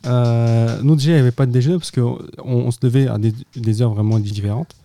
euh, 0.05 0.81
nous, 0.83 0.95
déjà, 0.95 1.11
il 1.11 1.15
n'y 1.15 1.19
avait 1.21 1.31
pas 1.31 1.45
de 1.45 1.51
déjeuner 1.51 1.77
parce 1.77 1.91
qu'on 1.91 2.17
on 2.43 2.71
se 2.71 2.79
levait 2.83 3.07
à 3.07 3.17
des, 3.17 3.33
des 3.55 3.81
heures 3.81 3.93
vraiment 3.93 4.19
différentes. 4.19 4.75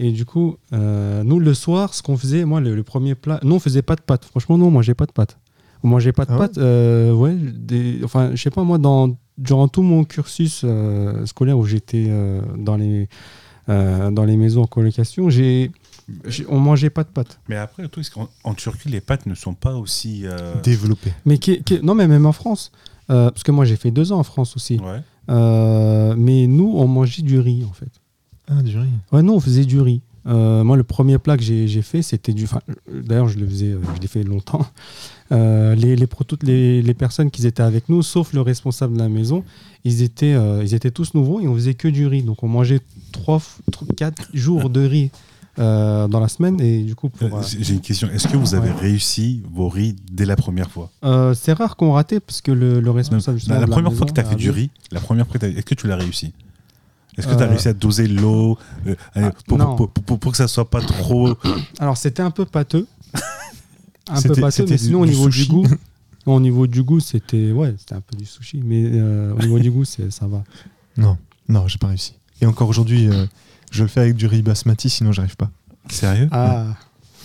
Et 0.00 0.10
du 0.10 0.24
coup, 0.24 0.56
euh, 0.72 1.22
nous, 1.22 1.38
le 1.38 1.54
soir, 1.54 1.94
ce 1.94 2.02
qu'on 2.02 2.16
faisait, 2.16 2.44
moi, 2.44 2.60
le, 2.60 2.74
le 2.74 2.82
premier 2.82 3.14
plat, 3.14 3.38
nous, 3.44 3.54
on 3.54 3.60
faisait 3.60 3.82
pas 3.82 3.94
de 3.94 4.00
pâtes. 4.00 4.24
Franchement, 4.24 4.58
nous, 4.58 4.64
on 4.66 4.70
mangeait 4.72 4.94
pas 4.94 5.06
de 5.06 5.12
pâtes. 5.12 5.38
On 5.84 5.88
mangeait 5.88 6.12
pas 6.12 6.24
de 6.24 6.30
Ah 6.32 6.34
ouais? 6.34 6.40
pâtes. 6.48 6.58
euh, 6.58 7.12
ouais, 7.12 7.34
des, 7.34 8.00
enfin, 8.02 8.30
je 8.34 8.42
sais 8.42 8.50
pas, 8.50 8.64
moi, 8.64 8.78
dans, 8.78 9.16
durant 9.38 9.68
tout 9.68 9.82
mon 9.82 10.04
cursus 10.04 10.62
euh, 10.64 11.26
scolaire 11.26 11.58
où 11.58 11.64
j'étais 11.66 12.06
euh, 12.08 12.40
dans, 12.56 12.76
les, 12.76 13.08
euh, 13.68 14.10
dans 14.10 14.24
les 14.24 14.36
maisons 14.36 14.62
en 14.62 14.66
colocation, 14.66 15.30
j'ai, 15.30 15.70
on 16.48 16.58
mangeait 16.60 16.90
pas 16.90 17.02
de 17.04 17.08
pâtes. 17.08 17.40
Mais 17.48 17.56
après, 17.56 17.84
c'est 18.02 18.10
qu'en 18.12 18.28
en 18.44 18.54
Turquie, 18.54 18.88
les 18.88 19.00
pâtes 19.00 19.26
ne 19.26 19.34
sont 19.34 19.54
pas 19.54 19.74
aussi. 19.74 20.22
euh, 20.24 20.60
Développé. 20.62 21.12
Mais 21.24 21.38
qui, 21.38 21.62
qui- 21.62 21.80
non, 21.82 21.94
mais 21.94 22.06
même 22.08 22.26
en 22.26 22.32
France. 22.32 22.72
Euh, 23.10 23.30
parce 23.30 23.42
que 23.42 23.52
moi, 23.52 23.64
j'ai 23.64 23.76
fait 23.76 23.90
deux 23.90 24.12
ans 24.12 24.18
en 24.18 24.24
France 24.24 24.56
aussi. 24.56 24.78
Ouais. 24.78 25.00
Euh, 25.30 26.14
mais 26.16 26.46
nous, 26.46 26.72
on 26.76 26.86
mangeait 26.86 27.22
du 27.22 27.38
riz, 27.38 27.64
en 27.68 27.72
fait. 27.72 27.90
Ah, 28.48 28.62
du 28.62 28.78
riz. 28.78 28.88
Ouais, 29.12 29.22
non, 29.22 29.34
on 29.36 29.40
faisait 29.40 29.64
du 29.64 29.80
riz. 29.80 30.00
Euh, 30.26 30.64
moi, 30.64 30.76
le 30.78 30.84
premier 30.84 31.18
plat 31.18 31.36
que 31.36 31.42
j'ai 31.42 31.82
fait, 31.82 32.00
c'était 32.02 32.32
du. 32.32 32.46
D'ailleurs, 32.90 33.28
je 33.28 33.38
le 33.38 33.46
faisais, 33.46 33.72
euh, 33.72 33.80
je 33.96 34.00
l'ai 34.00 34.06
fait 34.06 34.22
longtemps. 34.22 34.66
Euh, 35.32 35.74
les, 35.74 35.96
toutes 36.26 36.42
les, 36.42 36.82
les 36.82 36.94
personnes 36.94 37.30
qui 37.30 37.46
étaient 37.46 37.62
avec 37.62 37.88
nous, 37.88 38.02
sauf 38.02 38.32
le 38.34 38.42
responsable 38.42 38.94
de 38.94 38.98
la 38.98 39.08
maison, 39.08 39.42
ils 39.84 40.02
étaient, 40.02 40.34
euh, 40.34 40.62
ils 40.62 40.74
étaient 40.74 40.90
tous 40.90 41.14
nouveaux 41.14 41.40
et 41.40 41.48
on 41.48 41.54
faisait 41.54 41.74
que 41.74 41.88
du 41.88 42.06
riz. 42.06 42.22
Donc, 42.22 42.42
on 42.42 42.48
mangeait 42.48 42.80
trois, 43.12 43.38
f- 43.38 43.58
trois- 43.72 43.88
quatre 43.96 44.28
jours 44.34 44.68
de 44.68 44.86
riz 44.86 45.10
euh, 45.58 46.08
dans 46.08 46.20
la 46.20 46.28
semaine. 46.28 46.60
Et 46.60 46.82
du 46.82 46.94
coup, 46.94 47.10
Euh, 47.22 47.30
J'ai 47.58 47.72
une 47.74 47.80
question. 47.80 48.08
Est-ce 48.10 48.28
que 48.28 48.36
vous 48.36 48.54
avez 48.54 48.68
Ouais. 48.70 48.80
réussi 48.80 49.42
vos 49.52 49.68
riz 49.68 49.96
dès 50.12 50.26
la 50.26 50.36
première 50.36 50.70
fois? 50.70 50.90
Euh, 51.04 51.32
c'est 51.32 51.54
rare 51.54 51.76
qu'on 51.76 51.92
ratait 51.92 52.20
parce 52.20 52.42
que 52.42 52.52
le, 52.52 52.80
le 52.80 52.90
responsable. 52.90 53.38
La, 53.48 53.66
première 53.66 53.92
fois 53.94 54.06
que 54.06 54.12
tu 54.12 54.20
as 54.20 54.24
fait 54.24 54.36
du 54.36 54.50
riz, 54.50 54.70
la 54.92 55.00
première 55.00 55.26
fois 55.26 55.36
est-ce 55.42 55.62
que 55.64 55.74
tu 55.74 55.86
l'as 55.86 55.96
réussi? 55.96 56.32
Est-ce 57.16 57.28
que 57.28 57.34
tu 57.34 57.42
as 57.42 57.46
réussi 57.46 57.68
à 57.68 57.72
doser 57.72 58.08
l'eau 58.08 58.58
ah, 59.14 59.30
pour, 59.46 59.56
pour, 59.58 59.76
pour- 59.76 59.88
pour- 59.90 60.18
pour 60.18 60.32
que 60.32 60.36
ça 60.36 60.48
soit 60.48 60.68
pas 60.68 60.80
trop. 60.80 61.30
Alors 61.78 61.96
c'était 61.96 62.22
un 62.22 62.32
peu 62.32 62.44
pâteux. 62.44 62.86
Un 64.08 64.20
peu 64.22 64.34
pâteux, 64.34 64.64
mais 64.68 64.76
du- 64.76 64.78
sinon 64.84 65.00
au 65.00 65.06
niveau 65.06 65.30
sushi. 65.30 65.46
du 65.48 65.52
goût, 65.54 65.66
au 66.26 66.40
niveau 66.40 66.66
du 66.66 66.82
goût, 66.82 67.00
c'était 67.00 67.52
ouais, 67.52 67.74
c'était 67.78 67.94
un 67.94 68.00
peu 68.00 68.16
du 68.16 68.24
sushi, 68.26 68.60
mais 68.64 68.82
euh, 68.84 69.34
au 69.34 69.38
niveau 69.40 69.58
du 69.58 69.70
goût, 69.70 69.84
c'est 69.84 70.10
ça 70.12 70.26
va. 70.26 70.42
Non, 70.96 71.16
non, 71.48 71.66
j'ai 71.68 71.78
pas 71.78 71.88
réussi. 71.88 72.14
Et 72.40 72.46
encore 72.46 72.68
aujourd'hui, 72.68 73.08
euh, 73.08 73.26
je 73.70 73.82
le 73.82 73.88
fais 73.88 74.00
avec 74.00 74.16
du 74.16 74.26
riz 74.26 74.42
basmati, 74.42 74.90
sinon 74.90 75.12
j'arrive 75.12 75.36
pas. 75.36 75.50
Sérieux? 75.88 76.28
Ah, 76.32 76.66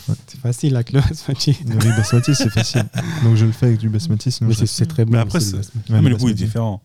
Ouais. 0.08 0.16
c'est 0.26 0.40
facile 0.40 0.76
avec 0.76 0.92
le 0.92 1.02
basmati. 1.02 1.58
Le 1.68 1.78
riz 1.78 1.90
basmati, 1.90 2.34
c'est 2.34 2.50
facile. 2.50 2.84
Donc 3.24 3.36
je 3.36 3.46
le 3.46 3.52
fais 3.52 3.68
avec 3.68 3.78
du 3.80 3.90
basmati, 3.90 4.32
sinon 4.32 4.50
Mais 4.50 4.66
c'est 4.66 4.86
très 4.88 5.06
bon. 5.06 5.12
Mais 5.12 5.20
après, 5.20 5.38
le 5.40 5.46
c'est- 5.46 5.56
basmati. 5.58 5.92
Ouais, 5.92 6.02
Mais 6.02 6.10
le 6.10 6.16
le 6.16 6.18
goût 6.18 6.30
est 6.30 6.34
différent. 6.34 6.82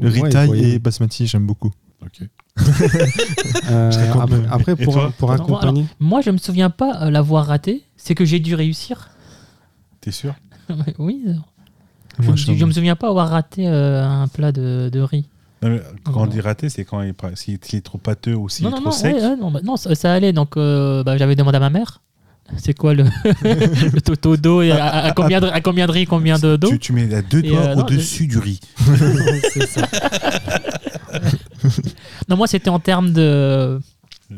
Le 0.00 0.08
riz 0.08 0.20
Ouais, 0.20 0.28
thaï 0.30 0.64
et 0.74 0.78
basmati, 0.78 1.26
j'aime 1.26 1.46
beaucoup. 1.46 1.70
Ok. 2.04 2.28
Euh, 3.70 3.90
après, 4.50 4.76
pour, 4.76 4.94
pour 5.18 5.32
Alors, 5.32 5.44
accompagner. 5.46 5.86
Moi, 6.00 6.20
je 6.20 6.30
me 6.30 6.36
souviens 6.38 6.70
pas 6.70 7.02
euh, 7.02 7.10
l'avoir 7.10 7.46
raté. 7.46 7.82
C'est 7.96 8.14
que 8.14 8.24
j'ai 8.24 8.40
dû 8.40 8.54
réussir. 8.54 9.08
T'es 10.02 10.10
sûr 10.10 10.34
oui. 10.98 11.24
Je, 12.18 12.22
Moi, 12.24 12.32
me- 12.32 12.36
je- 12.36 12.52
je 12.52 12.64
me 12.66 12.72
souviens 12.72 12.94
pas 12.96 13.08
avoir 13.08 13.30
raté 13.30 13.66
euh, 13.66 14.04
un 14.06 14.28
plat 14.28 14.52
de, 14.52 14.90
de 14.92 15.00
riz. 15.00 15.24
Non, 15.62 15.70
mais 15.70 15.80
Quand 16.04 16.22
on 16.22 16.26
dit 16.26 16.40
raté, 16.42 16.68
c'est 16.68 16.84
quand 16.84 17.00
il 17.02 17.08
est, 17.08 17.12
pas- 17.14 17.34
s'il 17.36 17.54
est 17.54 17.80
trop 17.84 17.96
pâteux 17.98 18.34
ou 18.34 18.48
s'il 18.50 18.66
est 18.66 18.70
trop 18.70 18.90
sec. 18.90 19.14
ouais, 19.14 19.22
ouais, 19.22 19.36
non, 19.36 19.50
bah, 19.50 19.60
non, 19.64 19.76
ça, 19.78 19.94
ça 19.94 20.12
allait. 20.12 20.32
Donc, 20.34 20.56
euh, 20.58 21.02
bah, 21.04 21.16
j'avais 21.16 21.36
demandé 21.36 21.56
à 21.56 21.60
ma 21.60 21.70
mère. 21.70 22.00
C'est 22.58 22.74
quoi 22.76 22.92
le, 22.94 23.04
le 23.44 24.00
taux 24.16 24.36
d'eau 24.36 24.60
et 24.62 24.72
à, 24.72 24.84
à- 24.84 25.04
à 25.06 25.12
combien 25.12 25.40
de, 25.40 25.46
à 25.46 25.60
combien 25.60 25.86
de 25.86 25.92
riz, 25.92 26.04
combien 26.06 26.38
de 26.38 26.56
d'eau 26.56 26.68
Tu, 26.68 26.78
tu 26.80 26.92
mets 26.92 27.14
à 27.14 27.22
deux 27.22 27.38
Et, 27.44 27.48
doigts 27.48 27.60
euh, 27.60 27.76
au-dessus 27.76 28.26
du 28.26 28.38
riz. 28.38 28.60
Ça. 29.68 29.88
Non, 32.28 32.36
moi, 32.36 32.46
c'était 32.46 32.70
en 32.70 32.78
termes 32.80 33.12
de, 33.12 33.80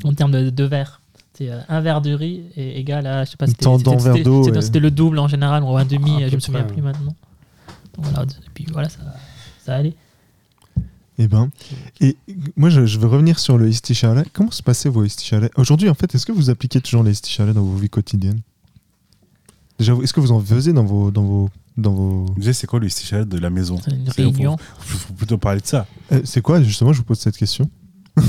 en 0.05 0.12
termes 0.14 0.31
de, 0.33 0.50
de 0.50 0.64
verre. 0.64 1.00
C'est 1.37 1.51
euh, 1.51 1.61
un 1.68 1.81
verre 1.81 2.01
de 2.01 2.12
riz 2.12 2.42
est 2.57 2.79
égal 2.79 3.07
à, 3.07 3.25
je 3.25 3.31
sais 3.33 3.37
pas, 3.37 3.47
c'était 3.47 3.64
Tant 3.64 3.77
c'était- 3.79 3.90
d'en 3.90 3.97
verre 3.97 4.12
c'était- 4.14 4.25
d'eau, 4.25 4.44
c'était- 4.44 4.57
ouais. 4.57 4.62
c'était 4.62 4.81
le 4.81 4.90
double 4.90 5.18
en 5.18 5.27
général, 5.29 5.62
ou 5.64 5.77
un 5.77 5.85
demi, 5.85 6.23
Ah, 6.23 6.29
je 6.29 6.35
me 6.37 6.40
souviens 6.40 6.62
près, 6.62 6.75
plus 6.75 6.83
maintenant. 6.83 7.14
Donc, 7.97 8.05
voilà, 8.07 8.23
et 8.23 8.51
puis 8.55 8.66
voilà, 8.73 8.88
ça, 8.88 9.01
ça 9.64 9.75
allait. 9.77 9.94
Eh 11.18 11.29
ben, 11.29 11.51
et 12.01 12.16
moi 12.57 12.70
je, 12.70 12.87
je 12.87 12.99
veux 12.99 13.07
revenir 13.07 13.38
sur 13.38 13.57
le 13.57 13.68
istichala. 13.68 14.25
Comment 14.33 14.51
se 14.51 14.62
passaient 14.64 14.88
vos 14.88 15.05
istichala 15.05 15.49
Aujourd'hui, 15.57 15.88
en 15.88 15.94
fait, 15.94 16.12
est-ce 16.14 16.27
que 16.27 16.33
vous 16.33 16.51
appliquez 16.51 16.81
toujours 16.81 17.05
les 17.05 17.12
istichala 17.12 17.53
dans 17.53 17.62
vos 17.62 17.77
vies 17.77 17.88
quotidiennes? 17.90 18.40
Déjà, 19.79 19.94
est-ce 20.03 20.12
que 20.12 20.20
vous 20.20 20.33
en 20.33 20.40
faisiez 20.40 20.73
dans 20.73 20.85
vos, 20.85 21.11
dans 21.12 21.23
vos, 21.23 21.51
dans 21.77 21.92
vos... 21.92 22.27
C'est 22.53 22.66
quoi 22.66 22.79
le 22.81 22.88
stichat 22.88 23.25
de 23.25 23.38
la 23.38 23.51
maison? 23.51 23.77
C'est 23.85 23.92
une 23.92 24.09
réunion. 24.09 24.57
faut, 24.79 24.99
faut 24.99 25.12
plutôt 25.14 25.38
parler 25.38 25.61
de 25.61 25.66
ça. 25.66 25.87
Euh, 26.12 26.20
C'est 26.25 26.40
quoi 26.42 26.61
justement 26.62 26.92
Je 26.92 26.99
vous 26.99 27.05
pose 27.05 27.18
cette 27.18 27.37
question? 27.37 27.68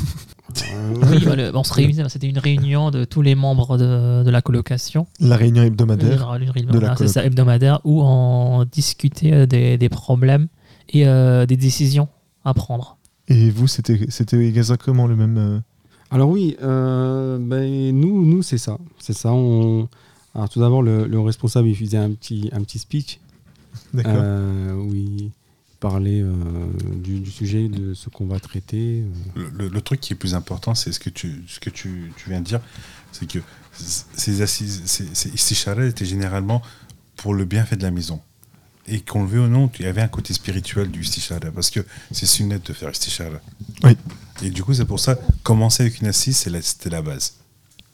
Oui, 1.11 1.19
bah, 1.25 1.35
le- 1.35 1.55
on 1.55 1.63
se 1.63 1.73
réunissait, 1.73 2.07
c'était 2.09 2.27
une 2.29 2.37
réunion 2.39 2.91
de 2.91 3.03
tous 3.03 3.21
les 3.21 3.35
membres 3.35 3.77
de, 3.77 4.23
de 4.23 4.29
la 4.29 4.41
colocation. 4.41 5.07
La 5.19 5.35
réunion 5.37 5.63
hebdomadaire. 5.63 6.33
Une 6.35 6.49
réunion, 6.49 6.71
de 6.71 6.79
la 6.79 6.87
voilà, 6.87 6.95
c'est 6.97 7.07
ça, 7.07 7.25
hebdomadaire, 7.25 7.79
où 7.83 8.01
on 8.03 8.65
discutait 8.71 9.33
euh, 9.33 9.45
des, 9.45 9.77
des 9.77 9.89
problèmes 9.89 10.47
et 10.89 11.07
euh, 11.07 11.45
des 11.45 11.57
décisions 11.57 12.07
à 12.43 12.53
prendre. 12.53 12.97
Et 13.27 13.49
vous, 13.49 13.67
c'était 13.67 14.05
c'était 14.09 14.37
exactement 14.47 15.07
le 15.07 15.15
même. 15.15 15.37
euh, 15.37 15.59
Alors 16.11 16.29
oui, 16.29 16.55
euh, 16.61 17.39
ben, 17.41 17.91
nous, 17.99 18.23
nous 18.23 18.43
c'est 18.43 18.59
ça. 18.59 18.77
C'est 18.99 19.13
ça. 19.13 19.33
On... 19.33 19.87
Alors 20.35 20.49
tout 20.49 20.59
d'abord, 20.59 20.83
le, 20.83 21.07
le 21.07 21.19
responsable, 21.19 21.67
il 21.67 21.75
faisait 21.75 21.97
un 21.97 22.11
petit, 22.11 22.49
un 22.53 22.61
petit 22.61 22.77
speech 22.77 23.19
D'accord. 23.93 24.13
euh, 24.15 24.73
parlait 25.89 26.21
euh, 26.21 26.33
du, 26.95 27.19
du 27.19 27.29
sujet, 27.31 27.67
de 27.67 27.93
ce 27.93 28.09
qu'on 28.09 28.25
va 28.25 28.39
traiter. 28.39 29.03
euh. 29.03 29.41
Le, 29.41 29.49
le- 29.65 29.67
le 29.69 29.81
truc 29.81 29.99
qui 29.99 30.13
est 30.13 30.15
plus 30.15 30.33
important, 30.33 30.73
c'est 30.73 30.91
ce 30.91 30.99
que 30.99 31.11
tu, 31.11 31.43
ce 31.47 31.59
que 31.59 31.69
tu, 31.69 32.11
tu 32.17 32.29
viens 32.31 32.39
de 32.41 32.45
dire, 32.45 32.59
c'est 33.11 33.27
que 33.27 33.39
ces 33.71 34.41
assises, 34.41 34.81
ces, 34.85 35.05
ces 35.13 35.87
étaient 35.87 36.05
généralement 36.05 36.61
pour 37.17 37.33
le 37.35 37.45
bienfait 37.45 37.75
de 37.75 37.83
la 37.83 37.91
maison. 37.91 38.19
Et 38.87 39.01
qu'on 39.01 39.21
le 39.23 39.29
veuille 39.29 39.45
ou 39.45 39.47
non, 39.47 39.69
il 39.79 39.85
y 39.85 39.87
avait 39.87 40.01
un 40.01 40.07
côté 40.07 40.33
spirituel 40.33 40.89
du 40.89 41.01
istichara, 41.01 41.51
parce 41.53 41.69
que 41.69 41.81
c'est 42.11 42.25
sunnet 42.25 42.59
de 42.59 42.73
faire 42.73 42.89
istichara. 42.91 43.39
Oui. 43.83 43.95
Et 44.43 44.49
du 44.49 44.63
coup, 44.63 44.73
c'est 44.73 44.85
pour 44.85 44.99
ça, 44.99 45.15
commencer 45.43 45.83
avec 45.83 46.01
une 46.01 46.07
assise, 46.07 46.37
c'est 46.37 46.49
la- 46.49 46.61
c'était 46.61 46.89
la 46.89 47.01
base. 47.03 47.33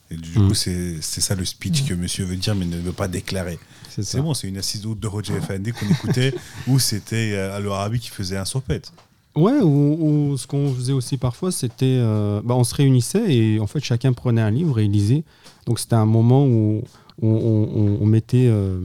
Et 0.10 0.16
du 0.16 0.38
Mm. 0.40 0.48
coup, 0.48 0.54
c'est 0.54 0.98
c'est 1.02 1.22
ça 1.22 1.36
le 1.36 1.46
speech 1.46 1.86
que 1.88 1.94
monsieur 1.94 2.26
veut 2.26 2.36
dire, 2.38 2.56
mais 2.56 2.66
ne 2.66 2.78
veut 2.78 2.92
pas 2.94 3.08
déclarer. 3.08 3.58
C'est 4.02 4.22
bon, 4.22 4.34
c'est 4.34 4.48
une 4.48 4.58
assise 4.58 4.82
de 4.82 5.08
Roger 5.08 5.34
FND 5.42 5.72
qu'on 5.74 5.88
écoutait, 5.90 6.34
où 6.68 6.80
c'était 6.80 7.32
euh, 7.34 7.56
Al-Arabi 7.58 8.00
qui 8.00 8.10
faisait 8.10 8.38
un 8.38 8.46
sopette. 8.46 8.92
Ouais, 9.36 9.60
ou, 9.62 10.32
ou 10.32 10.38
ce 10.38 10.46
qu'on 10.48 10.74
faisait 10.74 10.94
aussi 10.94 11.18
parfois, 11.18 11.52
c'était. 11.52 11.86
euh, 12.00 12.42
bah, 12.44 12.56
on 12.56 12.64
se 12.64 12.76
réunissait 12.76 13.34
et 13.34 13.60
en 13.60 13.68
fait, 13.68 13.80
chacun 13.82 14.12
prenait 14.14 14.42
un 14.42 14.52
livre 14.52 14.80
et 14.80 14.86
il 14.86 14.92
lisait. 14.92 15.24
Donc, 15.66 15.80
c'était 15.80 15.96
un 15.96 16.06
moment 16.06 16.46
où 16.46 16.82
on, 17.22 17.28
on- 17.30 17.70
on- 17.76 17.98
on 18.02 18.06
mettait. 18.06 18.48
euh, 18.50 18.80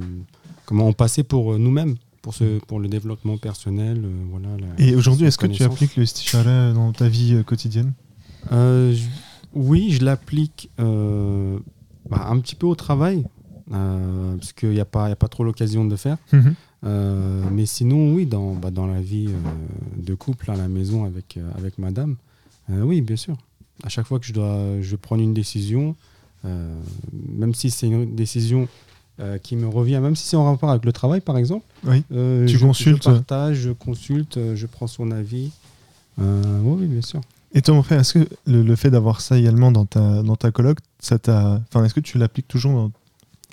comment 0.65 0.87
on 0.87 0.93
passait 0.93 1.23
pour 1.25 1.53
euh, 1.55 1.59
nous-mêmes, 1.59 1.97
pour, 2.23 2.35
ce, 2.35 2.59
pour 2.61 2.79
le 2.81 2.89
développement 2.89 3.39
personnel. 3.39 4.03
euh, 4.05 4.11
voilà, 4.31 4.49
la- 4.79 4.85
Et 4.85 4.95
aujourd'hui, 4.95 5.27
est-ce 5.27 5.39
que 5.39 5.47
tu 5.49 5.63
appliques 5.65 5.97
le 5.97 6.05
istichala 6.05 6.73
dans 6.73 6.93
ta 6.93 7.09
vie 7.09 7.43
quotidienne? 7.45 7.93
Euh, 8.53 8.93
je- 8.95 9.03
Oui, 9.55 9.91
je 9.91 10.05
l'applique 10.05 10.71
euh, 10.81 11.59
bah, 12.11 12.27
un 12.29 12.39
petit 12.39 12.55
peu 12.55 12.67
au 12.67 12.75
travail, 12.77 13.25
parce 13.71 14.53
qu'il 14.53 14.71
n'y 14.71 14.81
a, 14.81 14.85
pas- 14.85 15.09
y 15.09 15.13
a 15.13 15.17
pas 15.17 15.29
trop 15.29 15.45
l'occasion 15.45 15.85
de 15.85 15.91
le 15.91 15.97
faire. 15.97 16.17
Euh, 16.85 17.43
mais 17.51 17.67
sinon, 17.67 18.15
oui, 18.15 18.27
dans, 18.27 18.53
bah, 18.55 18.71
dans 18.71 18.87
la 18.87 19.01
vie 19.01 19.29
euh, 19.29 20.03
de 20.03 20.15
couple 20.15 20.51
à 20.51 20.57
la 20.57 20.69
maison 20.69 21.05
avec, 21.05 21.37
euh, 21.37 21.49
avec 21.59 21.79
madame, 21.79 22.17
Euh, 22.71 22.83
oui, 22.83 23.01
bien 23.01 23.17
sûr. 23.17 23.37
À 23.85 23.89
chaque 23.89 24.07
fois 24.07 24.19
que 24.19 24.27
je 24.27 24.33
dois 24.33 24.59
je 24.83 24.97
prendre 24.97 25.23
une 25.23 25.35
décision, 25.35 25.95
euh, 26.45 26.79
même 27.13 27.55
si 27.55 27.71
c'est 27.71 27.87
une 27.87 28.15
décision 28.17 28.67
euh, 29.21 29.39
qui 29.39 29.55
me 29.57 29.67
revient, 29.69 30.01
même 30.03 30.17
si 30.17 30.27
c'est 30.29 30.37
en 30.37 30.45
rapport 30.45 30.71
avec 30.71 30.85
le 30.85 30.93
travail, 30.93 31.21
par 31.21 31.39
exemple. 31.39 31.65
Oui. 31.85 32.03
euh, 32.13 32.45
Tu 32.47 32.59
je- 32.59 32.67
consultes. 32.67 33.05
Je 33.05 33.11
partage, 33.11 33.57
je 33.59 33.71
consulte, 33.71 34.37
euh, 34.37 34.57
je 34.57 34.67
prends 34.67 34.87
son 34.89 35.11
avis. 35.13 35.51
Euh, 36.21 36.61
oui, 36.65 36.87
bien 36.87 37.03
sûr. 37.03 37.21
Et 37.55 37.63
toi, 37.63 37.75
mon 37.75 37.83
frère, 37.83 38.01
est-ce 38.01 38.15
que 38.19 38.29
le, 38.47 38.63
le 38.63 38.77
fait 38.77 38.91
d'avoir 38.91 39.21
ça 39.21 39.39
également 39.39 39.71
dans 39.73 39.87
ta, 39.87 40.23
dans 40.23 40.37
ta 40.37 40.51
coloc, 40.51 40.79
ça 40.99 41.19
t'a. 41.19 41.63
Enfin, 41.69 41.85
est-ce 41.85 41.95
que 41.95 42.01
tu 42.01 42.19
l'appliques 42.19 42.49
toujours 42.49 42.73
dans, 42.73 42.91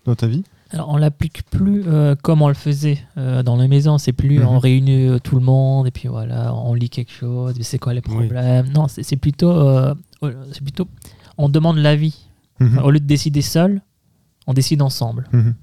dans 0.06 0.16
ta 0.16 0.28
vie 0.28 0.44
Alors, 0.72 0.90
on 0.90 0.98
l'applique 0.98 1.44
plus 1.50 1.84
euh, 1.88 2.16
comme 2.22 2.42
on 2.42 2.48
le 2.48 2.54
faisait 2.54 3.00
euh, 3.18 3.44
dans 3.44 3.56
la 3.56 3.68
maison. 3.68 3.98
C'est 3.98 4.14
plus 4.14 4.40
Mhm. 4.40 4.48
on 4.48 4.60
réunit 4.60 5.08
euh, 5.08 5.20
tout 5.20 5.36
le 5.36 5.42
monde 5.46 5.88
et 5.88 5.92
puis 5.92 6.08
voilà, 6.10 6.54
on 6.56 6.74
lit 6.74 6.90
quelque 6.90 7.12
chose. 7.12 7.56
C'est 7.62 7.80
quoi 7.80 7.94
les 7.94 8.02
Oui. 8.08 8.16
problèmes? 8.28 8.68
Non, 8.74 8.88
c'est 8.88 9.04
c'est 9.04 9.18
plutôt, 9.18 9.52
euh, 9.52 9.94
c'est 10.52 10.62
plutôt, 10.64 10.88
on 11.38 11.50
demande 11.50 11.78
l'avis. 11.78 12.28
Mhm. 12.60 12.80
Au 12.80 12.92
lieu 12.92 13.00
de 13.00 13.06
décider 13.06 13.42
seul, 13.42 13.82
on 14.48 14.54
décide 14.54 14.82
ensemble. 14.82 15.28
Mhm. 15.32 15.56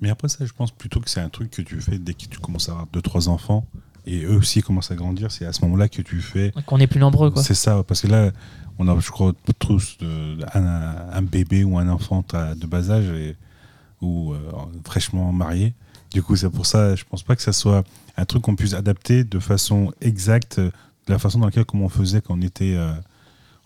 Mais 0.00 0.10
après 0.10 0.28
ça, 0.28 0.44
je 0.44 0.52
pense 0.52 0.70
plutôt 0.72 1.00
que 1.00 1.08
c'est 1.08 1.20
un 1.20 1.28
truc 1.28 1.50
que 1.50 1.62
tu 1.62 1.80
fais 1.80 1.98
dès 1.98 2.12
que 2.14 2.26
tu 2.26 2.38
commences 2.40 2.68
à 2.68 2.72
avoir 2.72 2.86
deux 2.92 3.02
trois 3.02 3.28
enfants 3.28 3.64
et 4.04 4.24
eux 4.24 4.36
aussi 4.36 4.60
commencent 4.62 4.90
à 4.90 4.96
grandir. 4.96 5.30
C'est 5.30 5.46
à 5.46 5.52
ce 5.52 5.60
moment-là 5.64 5.88
que 5.88 6.02
tu 6.02 6.20
fais. 6.20 6.52
Qu'on 6.66 6.78
est 6.80 6.88
plus 6.88 6.98
nombreux, 6.98 7.30
quoi. 7.30 7.42
C'est 7.42 7.54
ça, 7.54 7.84
parce 7.86 8.00
que 8.00 8.08
là, 8.08 8.32
on 8.80 8.88
a, 8.88 8.98
je 8.98 9.10
crois, 9.12 9.32
tous 9.60 9.96
de- 10.00 10.38
un, 10.54 10.96
un 11.12 11.22
bébé 11.22 11.62
ou 11.62 11.78
un 11.78 11.88
enfant 11.88 12.24
à- 12.32 12.56
de 12.56 12.66
bas 12.66 12.90
âge 12.90 13.06
et, 13.10 13.36
ou 14.02 14.34
euh, 14.34 14.38
fraîchement 14.84 15.32
marié. 15.32 15.72
Du 16.10 16.22
coup, 16.22 16.36
c'est 16.36 16.50
pour 16.50 16.66
ça, 16.66 16.94
je 16.94 17.04
pense 17.08 17.22
pas 17.22 17.36
que 17.36 17.42
ça 17.42 17.52
soit 17.52 17.84
un 18.18 18.24
truc 18.26 18.42
qu'on 18.42 18.56
puisse 18.56 18.74
adapter 18.74 19.24
de 19.24 19.38
façon 19.38 19.92
exacte 20.02 20.60
de 20.60 20.72
la 21.12 21.18
façon 21.18 21.38
dans 21.38 21.46
laquelle 21.46 21.64
comme 21.64 21.82
on 21.82 21.88
faisait 21.88 22.20
quand 22.20 22.34
on 22.38 22.42
était 22.42 22.74
euh, 22.74 22.92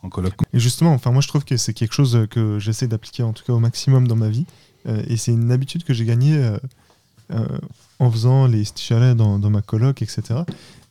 en 0.03 0.09
coloc. 0.09 0.35
Et 0.53 0.61
justement, 0.61 0.93
enfin, 0.93 1.11
moi, 1.11 1.21
je 1.21 1.29
trouve 1.29 1.45
que 1.45 1.57
c'est 1.57 1.75
quelque 1.75 1.93
chose 1.93 2.27
que 2.31 2.59
j'essaie 2.61 2.87
d'appliquer 2.87 3.25
en 3.25 3.33
tout 3.33 3.45
cas 3.45 3.53
au 3.53 3.59
maximum 3.59 4.07
dans 4.07 4.17
ma 4.17 4.29
vie. 4.29 4.47
Euh, 4.87 5.03
et 5.09 5.17
c'est 5.17 5.33
une 5.33 5.51
habitude 5.51 5.83
que 5.83 5.93
j'ai 5.93 6.05
gagnée 6.05 6.57
en 7.99 8.11
faisant 8.11 8.47
les 8.47 8.65
stichalets 8.65 9.17
dans, 9.17 9.41
dans 9.41 9.51
ma 9.51 9.61
coloc, 9.61 10.01
etc. 10.01 10.23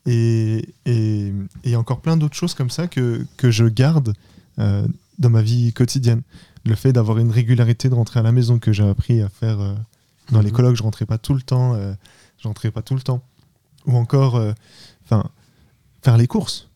Et, 0.06 0.68
et, 0.86 1.32
et 1.64 1.76
encore 1.78 2.02
plein 2.02 2.18
d'autres 2.18 2.36
choses 2.36 2.54
comme 2.54 2.70
ça 2.70 2.88
que, 2.88 3.26
que 3.38 3.52
je 3.52 3.66
garde 3.66 4.14
dans 4.58 5.30
ma 5.30 5.42
vie 5.42 5.72
quotidienne. 5.72 6.22
Le 6.66 6.76
fait 6.76 6.94
d'avoir 6.94 7.18
une 7.20 7.32
régularité 7.32 7.90
de 7.90 7.94
rentrer 7.96 8.20
à 8.20 8.24
la 8.24 8.32
maison 8.32 8.58
que 8.60 8.74
j'ai 8.74 8.88
appris 8.88 9.22
à 9.22 9.30
faire 9.30 9.60
euh, 9.60 9.74
dans 10.32 10.42
les 10.42 10.50
Mhm. 10.50 10.56
colocs, 10.56 10.76
je 10.76 10.84
rentrais 10.84 11.06
pas 11.06 11.18
tout 11.18 11.34
le 11.34 11.42
temps. 11.42 11.76
euh, 11.76 11.94
je 12.42 12.48
rentrais 12.48 12.72
pas 12.72 12.82
tout 12.82 12.96
le 12.96 13.02
temps. 13.02 13.22
Ou 13.86 13.96
encore, 13.96 14.36
euh, 14.36 14.52
enfin, 15.06 15.24
faire 16.04 16.18
les 16.18 16.28
courses. 16.28 16.68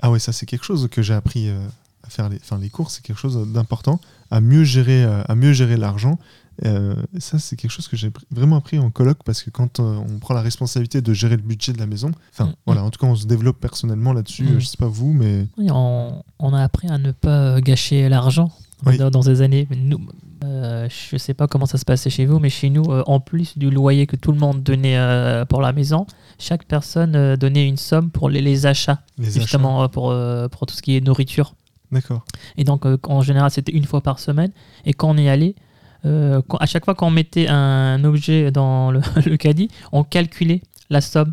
Ah 0.00 0.10
ouais, 0.10 0.18
ça 0.18 0.32
c'est 0.32 0.46
quelque 0.46 0.64
chose 0.64 0.88
que 0.90 1.02
j'ai 1.02 1.14
appris 1.14 1.48
euh, 1.48 1.58
à 2.04 2.08
faire. 2.10 2.28
Les, 2.28 2.36
enfin, 2.36 2.58
les 2.58 2.70
courses, 2.70 2.94
c'est 2.94 3.02
quelque 3.02 3.18
chose 3.18 3.36
d'important. 3.52 4.00
À 4.30 4.40
mieux 4.40 4.64
gérer, 4.64 5.04
à 5.04 5.34
mieux 5.34 5.52
gérer 5.52 5.76
l'argent. 5.76 6.18
Euh, 6.64 6.94
ça, 7.18 7.38
c'est 7.38 7.54
quelque 7.56 7.70
chose 7.70 7.86
que 7.88 7.96
j'ai 7.96 8.10
vraiment 8.30 8.56
appris 8.56 8.78
en 8.78 8.90
coloc 8.90 9.18
parce 9.24 9.42
que 9.42 9.50
quand 9.50 9.78
euh, 9.78 9.82
on 10.08 10.18
prend 10.18 10.32
la 10.34 10.40
responsabilité 10.40 11.02
de 11.02 11.12
gérer 11.12 11.36
le 11.36 11.42
budget 11.42 11.72
de 11.74 11.78
la 11.78 11.86
maison, 11.86 12.10
enfin 12.32 12.46
Mm. 12.46 12.54
voilà, 12.64 12.82
en 12.84 12.90
tout 12.90 12.98
cas, 12.98 13.06
on 13.06 13.14
se 13.16 13.26
développe 13.26 13.60
personnellement 13.60 14.12
là-dessus. 14.14 14.44
Mm. 14.44 14.48
euh, 14.56 14.60
Je 14.60 14.66
sais 14.66 14.76
pas 14.78 14.86
vous, 14.88 15.12
mais 15.12 15.46
Oui, 15.58 15.68
on, 15.70 16.22
on 16.38 16.54
a 16.54 16.62
appris 16.62 16.88
à 16.88 16.96
ne 16.98 17.10
pas 17.12 17.60
gâcher 17.60 18.08
l'argent 18.08 18.50
Oui. 18.84 18.98
dans, 18.98 19.10
dans 19.10 19.22
ces 19.22 19.40
années. 19.40 19.66
Nous, 19.76 19.98
euh, 20.44 20.86
je 20.90 21.16
sais 21.16 21.32
pas 21.34 21.46
comment 21.46 21.64
ça 21.66 21.78
se 21.78 21.84
passait 21.84 22.10
chez 22.10 22.26
vous, 22.26 22.38
mais 22.38 22.50
chez 22.50 22.68
nous, 22.68 22.84
euh, 22.90 23.02
en 23.06 23.20
plus 23.20 23.56
du 23.56 23.70
loyer 23.70 24.06
que 24.06 24.16
tout 24.16 24.32
le 24.32 24.38
monde 24.38 24.62
donnait 24.62 24.98
euh, 24.98 25.44
pour 25.46 25.62
la 25.62 25.72
maison, 25.72 26.06
chaque 26.38 26.64
personne 26.66 27.16
euh, 27.16 27.36
donnait 27.36 27.66
une 27.66 27.78
somme 27.78 28.10
pour 28.10 28.28
les, 28.28 28.42
les 28.42 28.66
achats, 28.66 29.00
les 29.18 29.30
justement 29.30 29.88
pour, 29.88 30.14
pour 30.50 30.66
tout 30.66 30.74
ce 30.74 30.82
qui 30.82 30.96
est 30.96 31.00
nourriture. 31.00 31.54
D'accord. 31.90 32.24
Et 32.58 32.64
donc, 32.64 32.84
en 33.08 33.22
général, 33.22 33.50
c'était 33.50 33.72
une 33.72 33.84
fois 33.84 34.02
par 34.02 34.18
semaine. 34.18 34.50
Et 34.84 34.92
quand 34.92 35.08
on 35.10 35.16
y 35.16 35.28
allait, 35.28 35.54
quand- 36.02 36.58
à 36.60 36.66
chaque 36.66 36.84
fois 36.84 36.94
qu'on 36.94 37.10
mettait 37.10 37.48
un 37.48 38.02
objet 38.04 38.50
dans 38.50 38.90
le, 38.90 39.00
le 39.26 39.36
caddie, 39.36 39.68
on 39.92 40.04
calculait 40.04 40.60
la 40.90 41.00
somme. 41.00 41.32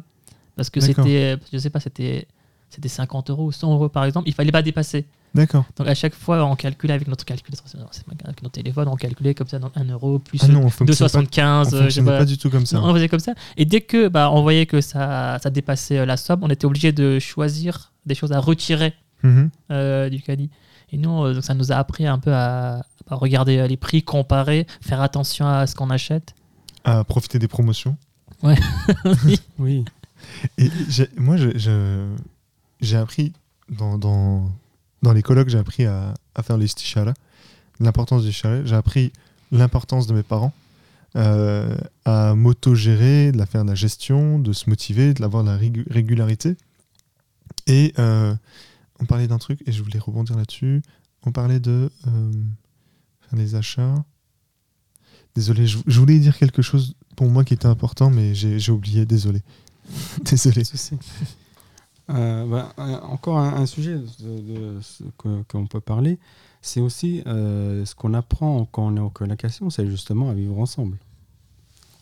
Parce 0.55 0.69
que 0.69 0.79
c'était, 1.03 1.37
je 1.51 1.57
sais 1.57 1.69
pas, 1.71 1.79
c'était, 1.79 2.27
c'était 2.73 2.89
50 2.89 3.29
euros 3.29 3.45
ou 3.45 3.51
100 3.51 3.71
euros 3.73 3.89
par 3.89 4.05
exemple. 4.05 4.27
Il 4.27 4.33
fallait 4.33 4.51
pas 4.51 4.61
dépasser. 4.61 5.05
D'accord. 5.35 5.65
Donc, 5.77 5.87
à 5.87 5.95
chaque 5.95 6.13
fois, 6.13 6.45
on 6.45 6.55
calculait 6.55 6.93
avec 6.93 7.07
notre 7.07 7.25
calculateur, 7.25 7.63
pas- 7.65 8.13
avec 8.25 8.43
notre 8.43 8.51
téléphone, 8.53 8.87
on 8.87 8.95
calculait 8.95 9.33
comme 9.33 9.47
ça, 9.47 9.57
donc 9.57 9.71
1 9.75 9.85
euro 9.85 10.19
plus 10.19 10.39
Ah 10.43 10.47
non, 10.47 10.59
on 10.65 10.69
fonctionne 10.69 11.09
pas, 11.09 11.19
2,75. 11.23 11.41
on 11.41 11.49
euh, 11.49 11.63
je 11.63 11.69
sais 11.69 11.81
fonctionnait 11.85 12.11
pas. 12.11 12.17
pas 12.19 12.25
du 12.25 12.37
tout 12.37 12.49
comme 12.51 12.65
ça. 12.67 12.77
Non, 12.77 12.85
on 12.89 12.93
faisait 12.93 13.09
comme 13.09 13.19
ça. 13.19 13.33
Et 13.57 13.65
dès 13.65 13.81
que 13.81 14.09
bah, 14.09 14.29
on 14.31 14.43
voyait 14.43 14.67
que 14.67 14.79
ça, 14.79 15.39
ça 15.41 15.49
dépassait 15.49 15.97
euh, 15.99 16.05
la 16.05 16.17
somme, 16.17 16.39
on 16.43 16.49
était 16.49 16.65
obligé 16.65 16.91
de 16.91 17.17
choisir 17.17 17.91
des 18.05 18.13
choses 18.15 18.31
à 18.31 18.39
retirer 18.39 18.93
Mhm. 19.23 19.49
euh, 19.71 20.09
du 20.09 20.21
caddie. 20.21 20.49
Et 20.91 20.97
nous, 20.97 21.23
euh, 21.23 21.33
donc 21.33 21.43
ça 21.43 21.55
nous 21.55 21.71
a 21.71 21.75
appris 21.77 22.05
un 22.05 22.19
peu 22.19 22.31
à, 22.33 22.85
à 23.09 23.15
regarder 23.15 23.67
les 23.67 23.77
prix, 23.77 24.03
comparer, 24.03 24.67
faire 24.81 25.01
attention 25.01 25.47
à 25.47 25.65
ce 25.65 25.73
qu'on 25.73 25.89
achète. 25.89 26.35
À 26.83 27.03
profiter 27.03 27.39
des 27.39 27.47
promotions. 27.47 27.97
Oui. 29.57 29.85
Et 30.57 30.69
moi, 31.17 31.37
je- 31.37 31.57
je- 31.57 32.07
j'ai 32.83 32.97
appris 32.97 33.33
dans, 33.69 33.97
dans, 33.97 35.13
les 35.13 35.21
colloques, 35.21 35.49
j'ai 35.49 35.57
appris 35.57 35.85
à, 35.85 36.13
à 36.35 36.43
faire 36.43 36.57
les 36.57 36.67
stichala, 36.67 37.13
l'importance 37.79 38.23
du 38.23 38.31
chalet. 38.31 38.65
J'ai 38.65 38.75
appris 38.75 39.11
l'importance 39.51 40.07
de 40.07 40.13
mes 40.13 40.23
parents, 40.23 40.53
euh, 41.15 41.77
à 42.05 42.35
m'auto-gérer, 42.35 43.31
de 43.31 43.37
la 43.37 43.45
faire 43.45 43.63
de 43.63 43.69
la 43.69 43.75
gestion, 43.75 44.39
de 44.39 44.51
se 44.51 44.69
motiver, 44.69 45.13
de 45.13 45.21
l'avoir 45.21 45.43
de 45.43 45.49
la 45.49 45.57
régu- 45.57 45.85
régularité. 45.89 46.55
Et 47.67 47.93
euh, 47.99 48.35
on 48.99 49.05
parlait 49.05 49.27
d'un 49.27 49.37
truc, 49.37 49.61
et 49.65 49.71
je 49.71 49.81
voulais 49.83 49.99
rebondir 49.99 50.35
là-dessus. 50.35 50.81
On 51.25 51.31
parlait 51.31 51.59
de 51.59 51.89
euh, 52.07 52.31
faire 53.21 53.37
des 53.39 53.55
achats. 53.55 54.03
Désolé, 55.35 55.65
je, 55.65 55.99
voulais 55.99 56.19
dire 56.19 56.37
quelque 56.37 56.61
chose 56.61 56.95
pour 57.15 57.29
moi 57.29 57.43
qui 57.43 57.53
était 57.53 57.67
important, 57.67 58.09
mais 58.09 58.35
j'ai 58.35 58.71
oublié, 58.71 59.05
désolé. 59.05 59.41
désolé. 60.25 60.63
Euh, 62.09 62.45
bah, 62.45 62.73
un- 62.77 62.99
encore 63.09 63.37
un, 63.37 63.53
un 63.55 63.65
sujet 63.65 63.95
de, 63.95 64.01
de 64.41 64.81
ce 64.81 65.03
que- 65.17 65.43
qu'on 65.43 65.65
peut 65.67 65.79
parler, 65.79 66.19
c'est 66.61 66.81
aussi 66.81 67.23
euh, 67.27 67.85
ce 67.85 67.95
qu'on 67.95 68.13
apprend 68.13 68.65
quand 68.71 68.85
on 68.87 68.97
est 68.97 68.99
en 68.99 69.09
colocation, 69.09 69.69
c'est 69.69 69.87
justement 69.87 70.29
à 70.29 70.33
vivre 70.33 70.57
ensemble. 70.59 70.97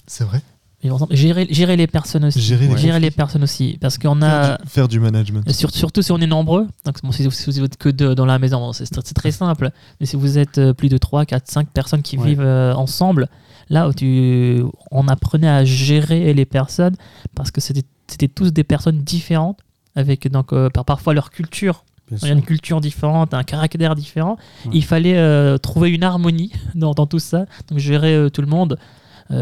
C'est 0.07 0.23
vrai. 0.23 0.41
Vivre 0.81 0.95
ensemble. 0.95 1.15
Gérer, 1.15 1.47
gérer 1.51 1.77
les 1.77 1.85
personnes 1.85 2.25
aussi. 2.25 2.41
Gérer 2.41 2.67
les 2.67 2.75
Gérer 2.77 2.87
conflits. 2.93 3.01
les 3.01 3.11
personnes 3.11 3.43
aussi. 3.43 3.77
Parce 3.79 3.99
qu'on 3.99 4.19
Faire, 4.19 4.53
a. 4.53 4.57
du, 4.57 4.67
faire 4.69 4.87
du 4.87 4.99
management. 4.99 5.47
Sur- 5.51 5.69
surtout 5.69 6.01
si 6.01 6.11
on 6.11 6.17
est 6.17 6.25
nombreux, 6.27 6.67
donc 6.85 6.99
bon, 7.03 7.11
si, 7.11 7.29
si 7.29 7.49
vous 7.51 7.63
êtes 7.63 7.77
que 7.77 7.89
deux 7.89 8.15
dans 8.15 8.25
la 8.25 8.39
maison, 8.39 8.57
bon, 8.59 8.73
c'est 8.73 8.89
très 9.13 9.31
simple. 9.31 9.69
Mais 9.99 10.07
si 10.07 10.15
vous 10.15 10.39
êtes 10.39 10.57
euh, 10.57 10.73
plus 10.73 10.89
de 10.89 10.97
3, 10.97 11.25
4, 11.25 11.47
5 11.47 11.69
personnes 11.69 12.01
qui 12.01 12.17
Ouais. 12.17 12.29
vivent 12.29 12.41
euh, 12.41 12.73
ensemble, 12.73 13.29
là 13.69 13.87
où 13.87 13.93
tu, 13.93 14.63
on 14.89 15.07
apprenait 15.07 15.47
à 15.47 15.63
gérer 15.63 16.33
les 16.33 16.45
personnes 16.45 16.95
parce 17.35 17.51
que 17.51 17.61
c'était 17.61 17.83
c'était 18.07 18.27
tous 18.27 18.51
des 18.51 18.65
personnes 18.65 19.03
différentes, 19.03 19.59
avec 19.95 20.29
donc, 20.29 20.53
euh, 20.53 20.69
par, 20.69 20.85
parfois 20.85 21.13
leur 21.13 21.29
culture. 21.29 21.83
Il 22.11 22.27
y 22.27 22.29
a 22.29 22.33
une 22.33 22.41
culture 22.41 22.81
différente, 22.81 23.33
un 23.33 23.43
caractère 23.43 23.95
différent. 23.95 24.35
Ouais. 24.65 24.71
Il 24.73 24.83
fallait 24.83 25.17
euh, 25.17 25.57
trouver 25.57 25.91
une 25.91 26.03
harmonie 26.03 26.51
dans, 26.75 26.91
dans 26.91 27.07
tout 27.07 27.19
ça, 27.19 27.45
donc 27.69 27.79
gérer 27.79 28.13
euh, 28.13 28.29
tout 28.29 28.41
le 28.41 28.47
monde. 28.47 28.77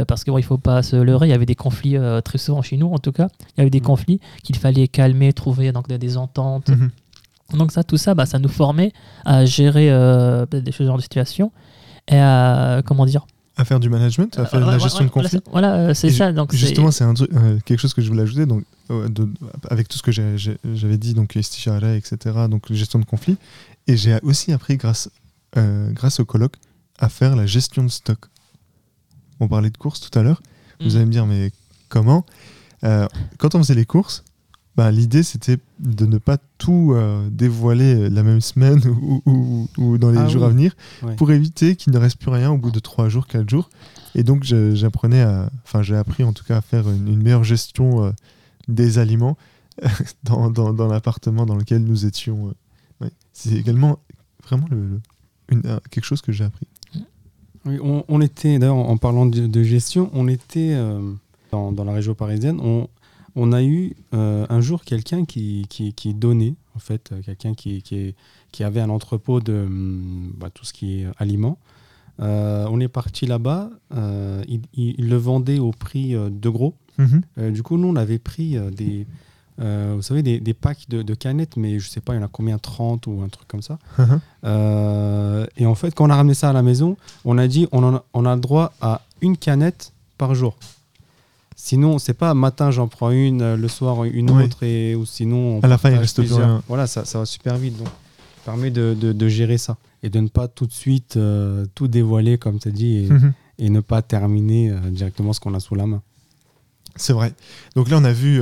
parce 0.08 0.24
qu'il 0.24 0.34
ne 0.34 0.42
faut 0.42 0.60
pas 0.60 0.84
se 0.84 0.96
leurrer, 0.96 1.28
il 1.28 1.32
y 1.32 1.34
avait 1.34 1.48
des 1.48 1.56
conflits 1.56 1.98
très 2.24 2.38
souvent 2.38 2.62
chez 2.62 2.78
nous 2.78 2.92
en 2.94 3.00
tout 3.00 3.12
cas. 3.12 3.28
Il 3.58 3.58
y 3.58 3.62
avait 3.62 3.72
des 3.72 3.82
conflits 3.82 4.20
qu'il 4.44 4.56
fallait 4.56 4.88
calmer, 4.88 5.34
trouver 5.34 5.72
donc, 5.72 5.88
des, 5.88 5.98
des 5.98 6.16
ententes. 6.16 6.70
Mhm. 6.70 6.92
Donc 7.58 7.72
ça, 7.72 7.84
tout 7.84 7.98
ça, 7.98 8.14
bah, 8.14 8.28
ça 8.28 8.38
nous 8.38 8.50
formait 8.50 8.92
à 9.26 9.46
gérer 9.46 9.88
des 10.52 10.72
choses 10.72 10.86
genre 10.86 10.98
de 10.98 11.02
situation 11.02 11.52
et 12.08 12.20
à 12.20 12.84
comment 12.86 13.08
dire 13.08 13.26
À 13.60 13.66
faire 13.66 13.80
du 13.82 13.90
management, 13.90 14.40
à 14.40 14.46
faire 14.46 14.62
de 14.62 14.66
Euh, 14.66 14.72
la 14.72 14.78
gestion 14.80 15.04
de 15.04 15.10
conflits. 15.10 15.42
Voilà, 15.52 15.76
euh, 15.76 15.94
c'est 15.94 16.10
ça. 16.12 16.32
Donc 16.32 16.54
Justement, 16.56 16.92
c'est 16.92 17.04
un 17.04 17.14
truc, 17.14 17.30
euh, 17.34 17.60
quelque 17.66 17.80
chose 17.80 17.94
que 17.94 18.02
je 18.02 18.08
voulais 18.08 18.22
ajouter. 18.24 18.46
Donc, 18.46 18.64
euh, 18.90 19.08
avec 19.70 19.90
tout 19.90 19.98
ce 19.98 20.04
que 20.04 20.12
j'avais 20.14 20.98
dit, 20.98 21.14
donc 21.14 21.36
Estishara, 21.36 21.96
etc., 21.96 22.18
donc 22.50 22.72
gestion 22.72 23.00
de 23.00 23.06
conflits. 23.06 23.38
Et 23.88 23.98
j'ai 23.98 24.18
aussi 24.24 24.54
appris, 24.54 24.78
grâce, 24.78 25.10
euh, 25.58 25.92
grâce 25.92 26.20
au 26.22 26.26
colloque, 26.26 26.56
à 27.00 27.10
faire 27.10 27.36
la 27.36 27.46
gestion 27.46 27.84
de 27.84 27.90
stock. 27.90 28.20
On 29.42 29.48
parlait 29.50 29.70
de 29.70 29.78
courses 29.78 30.00
tout 30.00 30.18
à 30.18 30.24
l'heure. 30.24 30.42
Vous 30.80 30.92
Mm. 30.94 30.96
allez 30.96 31.06
me 31.06 31.12
dire, 31.12 31.26
mais 31.26 31.52
comment? 31.90 32.26
Euh, 32.86 33.08
Quand 33.40 33.56
on 33.56 33.60
faisait 33.60 33.76
les 33.76 33.86
courses, 33.86 34.24
bah, 34.80 34.92
l'idée 34.92 35.24
c'était 35.24 35.58
de 35.80 36.06
ne 36.06 36.18
pas 36.20 36.38
tout 36.58 36.94
euh, 36.94 37.30
dévoiler 37.30 38.10
la 38.10 38.24
même 38.24 38.40
semaine 38.40 38.82
ou, 39.02 39.22
ou- 39.26 39.68
ou 39.78 39.98
dans 39.98 40.10
les 40.12 40.20
Ah 40.20 40.28
jours 40.30 40.44
oui. 40.44 40.48
à 40.48 40.52
venir 40.52 40.72
Ouais. 41.04 41.16
pour 41.18 41.32
éviter 41.32 41.76
qu'il 41.76 41.92
ne 41.92 41.98
reste 41.98 42.18
plus 42.18 42.30
rien 42.32 42.50
au 42.52 42.58
bout 42.58 42.72
de 42.72 42.80
3 42.80 43.10
jours, 43.10 43.28
4 43.28 43.50
jours. 43.50 43.70
Et 44.16 44.24
donc 44.24 44.44
j'apprenais 44.44 45.22
à, 45.22 45.50
enfin 45.66 45.82
j'ai 45.82 45.96
appris 45.98 46.24
en 46.24 46.32
tout 46.34 46.44
cas 46.46 46.58
à 46.58 46.62
faire 46.62 46.90
une, 46.90 47.08
une 47.10 47.22
meilleure 47.22 47.44
gestion 47.44 48.06
euh, 48.06 48.12
des 48.70 48.98
aliments 49.00 49.38
dans, 50.24 50.50
dans- 50.50 50.74
dans 50.74 50.88
l'appartement 50.88 51.46
dans 51.46 51.56
lequel 51.56 51.84
nous 51.84 52.06
étions. 52.06 52.48
euh. 52.48 52.54
Ouais. 53.06 53.12
C'est 53.34 53.54
également 53.56 54.00
vraiment 54.48 54.68
le, 54.72 54.78
le- 54.88 55.02
une- 55.50 55.68
un- 55.68 55.80
quelque 55.92 56.06
chose 56.06 56.22
que 56.22 56.32
j'ai 56.32 56.46
appris. 56.46 56.68
Oui, 57.66 57.78
on, 57.84 58.06
on 58.08 58.22
était, 58.22 58.58
d'ailleurs, 58.60 58.78
en 58.78 58.98
parlant 58.98 59.26
de, 59.26 59.46
de 59.46 59.64
gestion, 59.64 60.10
on 60.14 60.28
était 60.30 60.72
euh, 60.74 61.02
dans, 61.52 61.74
dans 61.74 61.84
la 61.84 61.92
région 61.94 62.14
parisienne, 62.14 62.58
on, 62.62 62.88
on 63.40 63.54
a 63.54 63.64
eu 63.64 63.96
euh, 64.14 64.46
un 64.50 64.60
jour 64.60 64.84
quelqu'un 64.84 65.24
qui, 65.24 65.66
qui, 65.70 65.94
qui 65.94 66.14
donnait, 66.14 66.56
en 66.76 66.80
fait, 66.80 67.12
euh, 67.12 67.22
quelqu'un 67.24 67.54
qui, 67.54 67.82
qui, 67.82 68.14
qui, 68.52 68.64
avait 68.64 68.82
un 68.82 68.90
entrepôt 68.90 69.40
de 69.40 69.54
hum, 69.54 70.34
bah, 70.38 70.50
tout 70.54 70.66
ce 70.66 70.74
qui 70.74 71.02
est 71.02 71.08
aliments. 71.18 71.58
on 72.20 72.80
est 72.82 72.90
parti 72.90 73.26
là-bas, 73.26 73.70
il, 74.48 74.62
il, 74.74 75.10
le 75.10 75.16
vendait 75.16 75.60
au 75.60 75.72
prix 75.72 76.14
de 76.14 76.50
gros. 76.50 76.76
Mhm. 76.98 77.52
du 77.54 77.64
coup, 77.64 77.78
nous, 77.78 77.88
on 77.88 77.96
avait 77.96 78.20
pris 78.20 78.58
des, 78.76 79.08
vous 79.58 80.02
savez, 80.02 80.22
des, 80.22 80.42
des 80.42 80.54
packs 80.54 80.90
de, 80.90 81.02
de, 81.02 81.14
canettes, 81.14 81.56
mais 81.56 81.80
je 81.80 81.88
sais 81.88 82.02
pas, 82.02 82.14
il 82.14 82.18
y 82.18 82.20
en 82.20 82.26
a 82.26 82.28
combien 82.28 82.58
30 82.58 83.08
ou 83.08 83.22
un 83.22 83.30
truc 83.30 83.48
comme 83.48 83.62
ça. 83.62 83.80
Mhm. 83.98 84.20
et 85.56 85.66
en 85.66 85.76
fait, 85.76 85.96
quand 85.96 86.08
on 86.08 86.10
a 86.10 86.16
ramené 86.16 86.34
ça 86.34 86.50
à 86.50 86.54
la 86.54 86.62
maison, 86.62 86.98
on 87.24 87.38
a 87.38 87.48
dit 87.48 87.70
on, 87.72 87.96
a, 87.96 88.04
on 88.14 88.26
a 88.26 88.36
le 88.36 88.42
droit 88.42 88.74
à 88.82 89.02
une 89.22 89.38
canette 89.38 89.94
par 90.18 90.36
jour. 90.36 90.58
Sinon, 91.62 92.00
c'est 92.00 92.14
pas 92.14 92.34
matin 92.34 92.72
j'en 92.72 92.88
prends 92.88 93.12
une, 93.12 93.42
euh, 93.42 93.58
le 93.58 93.68
soir 93.68 94.06
une 94.06 94.32
autre, 94.32 94.64
et, 94.64 94.96
ou 94.96 95.06
sinon. 95.06 95.60
à 95.62 95.68
la 95.68 95.78
fin, 95.78 95.92
il 95.92 95.98
reste 95.98 96.16
plus 96.16 96.32
rien. 96.32 96.64
Voilà, 96.70 96.88
ça, 96.88 97.04
ça 97.04 97.20
va 97.20 97.26
super 97.26 97.58
vite. 97.58 97.78
Donc, 97.78 97.88
ça 97.88 98.54
permet 98.54 98.72
de, 98.72 98.94
de, 98.94 99.28
gérer 99.28 99.58
ça 99.58 99.76
et 100.02 100.10
de 100.10 100.22
ne 100.22 100.30
pas 100.30 100.48
tout 100.48 100.66
de 100.66 100.72
suite 100.72 101.18
euh, 101.18 101.66
tout 101.76 101.90
dévoiler, 101.90 102.38
comme 102.38 102.60
tu 102.60 102.70
as 102.70 102.72
dit, 102.72 103.04
et, 103.04 103.10
mhm. 103.10 103.34
et, 103.58 103.70
ne 103.70 103.82
pas 103.82 104.02
terminer 104.02 104.70
euh, 104.70 104.80
directement 104.90 105.34
ce 105.34 105.42
qu'on 105.42 105.54
a 105.54 105.60
sous 105.60 105.76
la 105.76 105.86
main. 105.86 106.02
C'est 106.96 107.12
vrai. 107.12 107.34
Donc 107.76 107.90
là, 107.90 107.98
on 107.98 108.06
a 108.06 108.14
vu, 108.14 108.42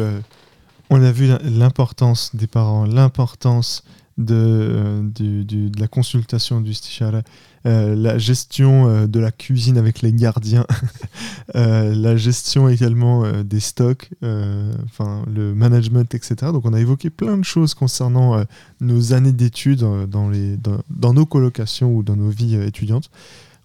on 0.92 1.02
a 1.02 1.12
vu 1.12 1.32
l'importance 1.44 2.36
des 2.36 2.48
parents, 2.48 2.86
l'importance 2.86 3.84
de, 4.20 5.02
de, 5.16 5.42
de, 5.42 5.80
la 5.80 5.88
consultation 5.88 6.62
du 6.62 6.76
stichara, 6.76 7.24
euh, 7.68 7.96
la 7.96 8.18
gestion 8.18 8.88
euh, 8.88 9.08
de 9.08 9.20
la 9.20 9.32
cuisine 9.32 9.78
avec 9.78 10.02
les 10.02 10.14
gardiens, 10.14 10.66
euh, 11.56 11.94
la 11.94 12.16
gestion 12.16 12.70
également 12.70 13.30
des 13.44 13.60
stocks, 13.60 14.10
enfin 14.22 15.24
le 15.28 15.54
management, 15.54 16.14
etc. 16.16 16.36
Donc 16.54 16.66
on 16.66 16.74
a 16.74 16.80
évoqué 16.80 17.10
plein 17.10 17.38
de 17.38 17.44
choses 17.44 17.74
concernant 17.74 18.44
nos 18.80 19.14
années 19.14 19.34
d'études 19.34 19.86
dans, 20.08 20.30
les, 20.30 20.58
dans, 20.58 21.14
nos 21.14 21.26
colocations 21.26 21.94
ou 21.94 22.04
dans 22.04 22.16
nos 22.16 22.30
vies 22.30 22.56
étudiantes. 22.56 23.10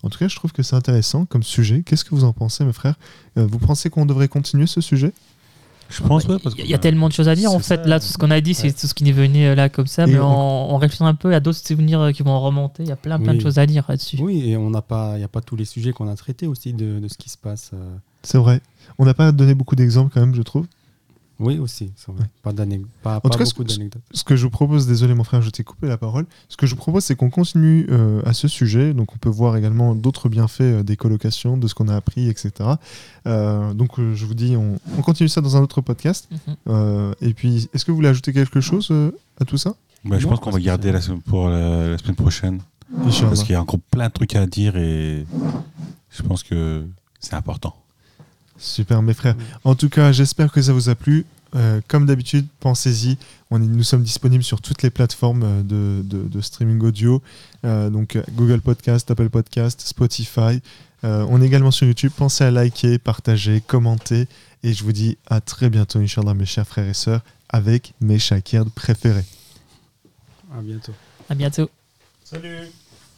En 0.02 0.08
tout 0.08 0.18
cas, 0.18 0.26
je 0.26 0.34
trouve 0.34 0.52
que 0.52 0.64
c'est 0.64 0.74
intéressant 0.74 1.26
comme 1.26 1.44
sujet. 1.44 1.82
Qu'est-ce 1.86 2.04
que 2.04 2.14
vous 2.14 2.24
en 2.24 2.32
pensez, 2.32 2.64
mes 2.64 2.72
frères? 2.72 2.96
Vous 3.36 3.58
pensez 3.58 3.88
qu'on 3.88 4.06
devrait 4.06 4.28
continuer 4.28 4.66
ce 4.66 4.80
sujet? 4.80 5.12
Je 5.88 6.02
pense, 6.02 6.26
ouais. 6.26 6.36
Il 6.58 6.66
y, 6.66 6.74
a 6.74 6.78
tellement 6.78 7.08
de 7.08 7.12
choses 7.12 7.28
à 7.28 7.34
dire. 7.34 7.52
En 7.52 7.58
fait, 7.58 7.86
là, 7.86 8.00
tout 8.00 8.06
ce 8.06 8.16
qu'on 8.16 8.30
a 8.30 8.40
dit, 8.40 8.54
c'est 8.54 8.72
tout 8.72 8.86
ce 8.86 8.94
qui 8.94 9.08
est 9.08 9.12
venu 9.12 9.46
euh, 9.46 9.54
là 9.54 9.68
comme 9.68 9.86
ça. 9.86 10.06
mais 10.06 10.18
en, 10.18 10.76
réfléchissant 10.78 11.06
un 11.06 11.14
peu, 11.14 11.30
il 11.30 11.32
y 11.32 11.36
a 11.36 11.40
d'autres 11.40 11.58
souvenirs 11.58 12.00
euh, 12.00 12.12
qui 12.12 12.22
vont 12.22 12.40
remonter. 12.40 12.82
Il 12.82 12.88
y 12.88 12.92
a 12.92 12.96
plein, 12.96 13.18
plein 13.18 13.34
de 13.34 13.40
choses 13.40 13.58
à 13.58 13.66
dire 13.66 13.84
là-dessus. 13.88 14.18
Oui, 14.20 14.50
et 14.50 14.56
on 14.56 14.70
n'a 14.70 14.82
pas, 14.82 15.12
il 15.14 15.18
n'y 15.18 15.24
a 15.24 15.28
pas 15.28 15.40
tous 15.40 15.56
les 15.56 15.64
sujets 15.64 15.92
qu'on 15.92 16.08
a 16.08 16.16
traités 16.16 16.46
aussi 16.46 16.72
de, 16.72 16.98
de, 16.98 17.08
ce 17.08 17.18
qui 17.18 17.28
se 17.28 17.36
passe. 17.38 17.70
Euh. 17.74 17.96
C'est 18.22 18.38
vrai. 18.38 18.60
On 18.98 19.04
n'a 19.04 19.14
pas 19.14 19.32
donné 19.32 19.54
beaucoup 19.54 19.76
d'exemples 19.76 20.10
quand 20.12 20.20
même, 20.20 20.34
je 20.34 20.42
trouve. 20.42 20.66
Oui, 21.42 21.58
aussi. 21.58 21.90
Pas, 23.02 23.20
pas, 23.20 23.28
en 23.28 23.30
tout 23.30 23.38
cas, 23.38 23.44
beaucoup 23.44 23.64
d'anecdotes. 23.64 24.02
Ce 24.12 24.22
que 24.22 24.36
je 24.36 24.44
vous 24.44 24.50
propose, 24.50 24.86
désolé 24.86 25.12
mon 25.14 25.24
frère, 25.24 25.42
je 25.42 25.50
t'ai 25.50 25.64
coupé 25.64 25.88
la 25.88 25.98
parole. 25.98 26.24
Ce 26.48 26.56
que 26.56 26.66
je 26.66 26.74
vous 26.74 26.80
propose, 26.80 27.04
c'est 27.04 27.16
qu'on 27.16 27.30
continue 27.30 27.86
euh, 27.90 28.22
à 28.24 28.32
ce 28.32 28.46
sujet. 28.46 28.94
Donc, 28.94 29.12
on 29.12 29.18
peut 29.18 29.28
voir 29.28 29.56
également 29.56 29.96
d'autres 29.96 30.28
bienfaits 30.28 30.60
euh, 30.60 30.82
des 30.84 30.96
colocations, 30.96 31.56
de 31.56 31.66
ce 31.66 31.74
qu'on 31.74 31.88
a 31.88 31.96
appris, 31.96 32.28
etc. 32.28 32.52
Euh, 33.26 33.74
donc, 33.74 33.98
je 33.98 34.24
vous 34.24 34.34
dis, 34.34 34.56
on, 34.56 34.78
continue 35.02 35.28
ça 35.28 35.40
dans 35.40 35.56
un 35.56 35.62
autre 35.62 35.80
podcast. 35.80 36.28
Mhm. 36.30 37.14
et 37.20 37.34
puis, 37.34 37.68
est-ce 37.74 37.84
que 37.84 37.90
vous 37.90 37.96
voulez 37.96 38.08
ajouter 38.08 38.32
quelque 38.32 38.60
chose 38.60 38.92
à 39.40 39.44
tout 39.44 39.58
ça? 39.58 39.74
Bah, 40.04 40.18
Je 40.18 40.28
pense 40.28 40.38
qu'on 40.38 40.50
va 40.50 40.60
garder 40.60 40.92
la, 40.92 41.00
pour 41.26 41.48
la, 41.48 41.98
semaine 41.98 42.16
prochaine. 42.16 42.60
Parce 43.02 43.42
qu'il 43.42 43.52
y 43.52 43.56
a 43.56 43.60
encore 43.60 43.80
plein 43.90 44.08
de 44.08 44.12
trucs 44.12 44.36
à 44.36 44.46
dire 44.46 44.76
et 44.76 45.26
je 46.10 46.22
pense 46.22 46.42
que 46.42 46.84
c'est 47.18 47.34
important. 47.34 47.81
Super, 48.62 49.02
mes 49.02 49.12
frères. 49.12 49.34
En 49.64 49.74
tout 49.74 49.88
cas, 49.88 50.12
j'espère 50.12 50.52
que 50.52 50.62
ça 50.62 50.72
vous 50.72 50.88
a 50.88 50.94
plu. 50.94 51.26
Euh, 51.54 51.80
comme 51.88 52.06
d'habitude, 52.06 52.46
pensez-y. 52.60 53.18
nous 53.50 53.82
sommes 53.82 54.02
disponibles 54.02 54.44
sur 54.44 54.62
toutes 54.62 54.82
les 54.82 54.90
plateformes 54.90 55.42
euh, 55.44 56.02
de, 56.02 56.40
streaming 56.40 56.80
audio, 56.80 57.20
euh, 57.64 57.90
donc 57.90 58.18
Google 58.32 58.60
Podcast, 58.60 59.10
Apple 59.10 59.28
Podcast, 59.28 59.82
Spotify. 59.82 60.62
on 61.02 61.42
est 61.42 61.46
également 61.46 61.72
sur 61.72 61.86
YouTube. 61.86 62.12
Pensez 62.16 62.44
à 62.44 62.50
liker, 62.50 62.98
partager, 62.98 63.60
commenter. 63.66 64.28
Et 64.62 64.72
je 64.72 64.84
vous 64.84 64.92
dis 64.92 65.18
à 65.26 65.40
très 65.40 65.68
bientôt, 65.68 65.98
Inch'Allah, 65.98 66.34
mes 66.34 66.46
chers 66.46 66.66
frères 66.66 66.88
et 66.88 66.94
sœurs, 66.94 67.22
avec 67.48 67.94
mes 68.00 68.20
shakirs 68.20 68.70
préférés. 68.70 69.26
À 70.56 70.62
bientôt. 70.62 70.92
À 71.28 71.34
bientôt. 71.34 71.68
Salut 72.24 72.70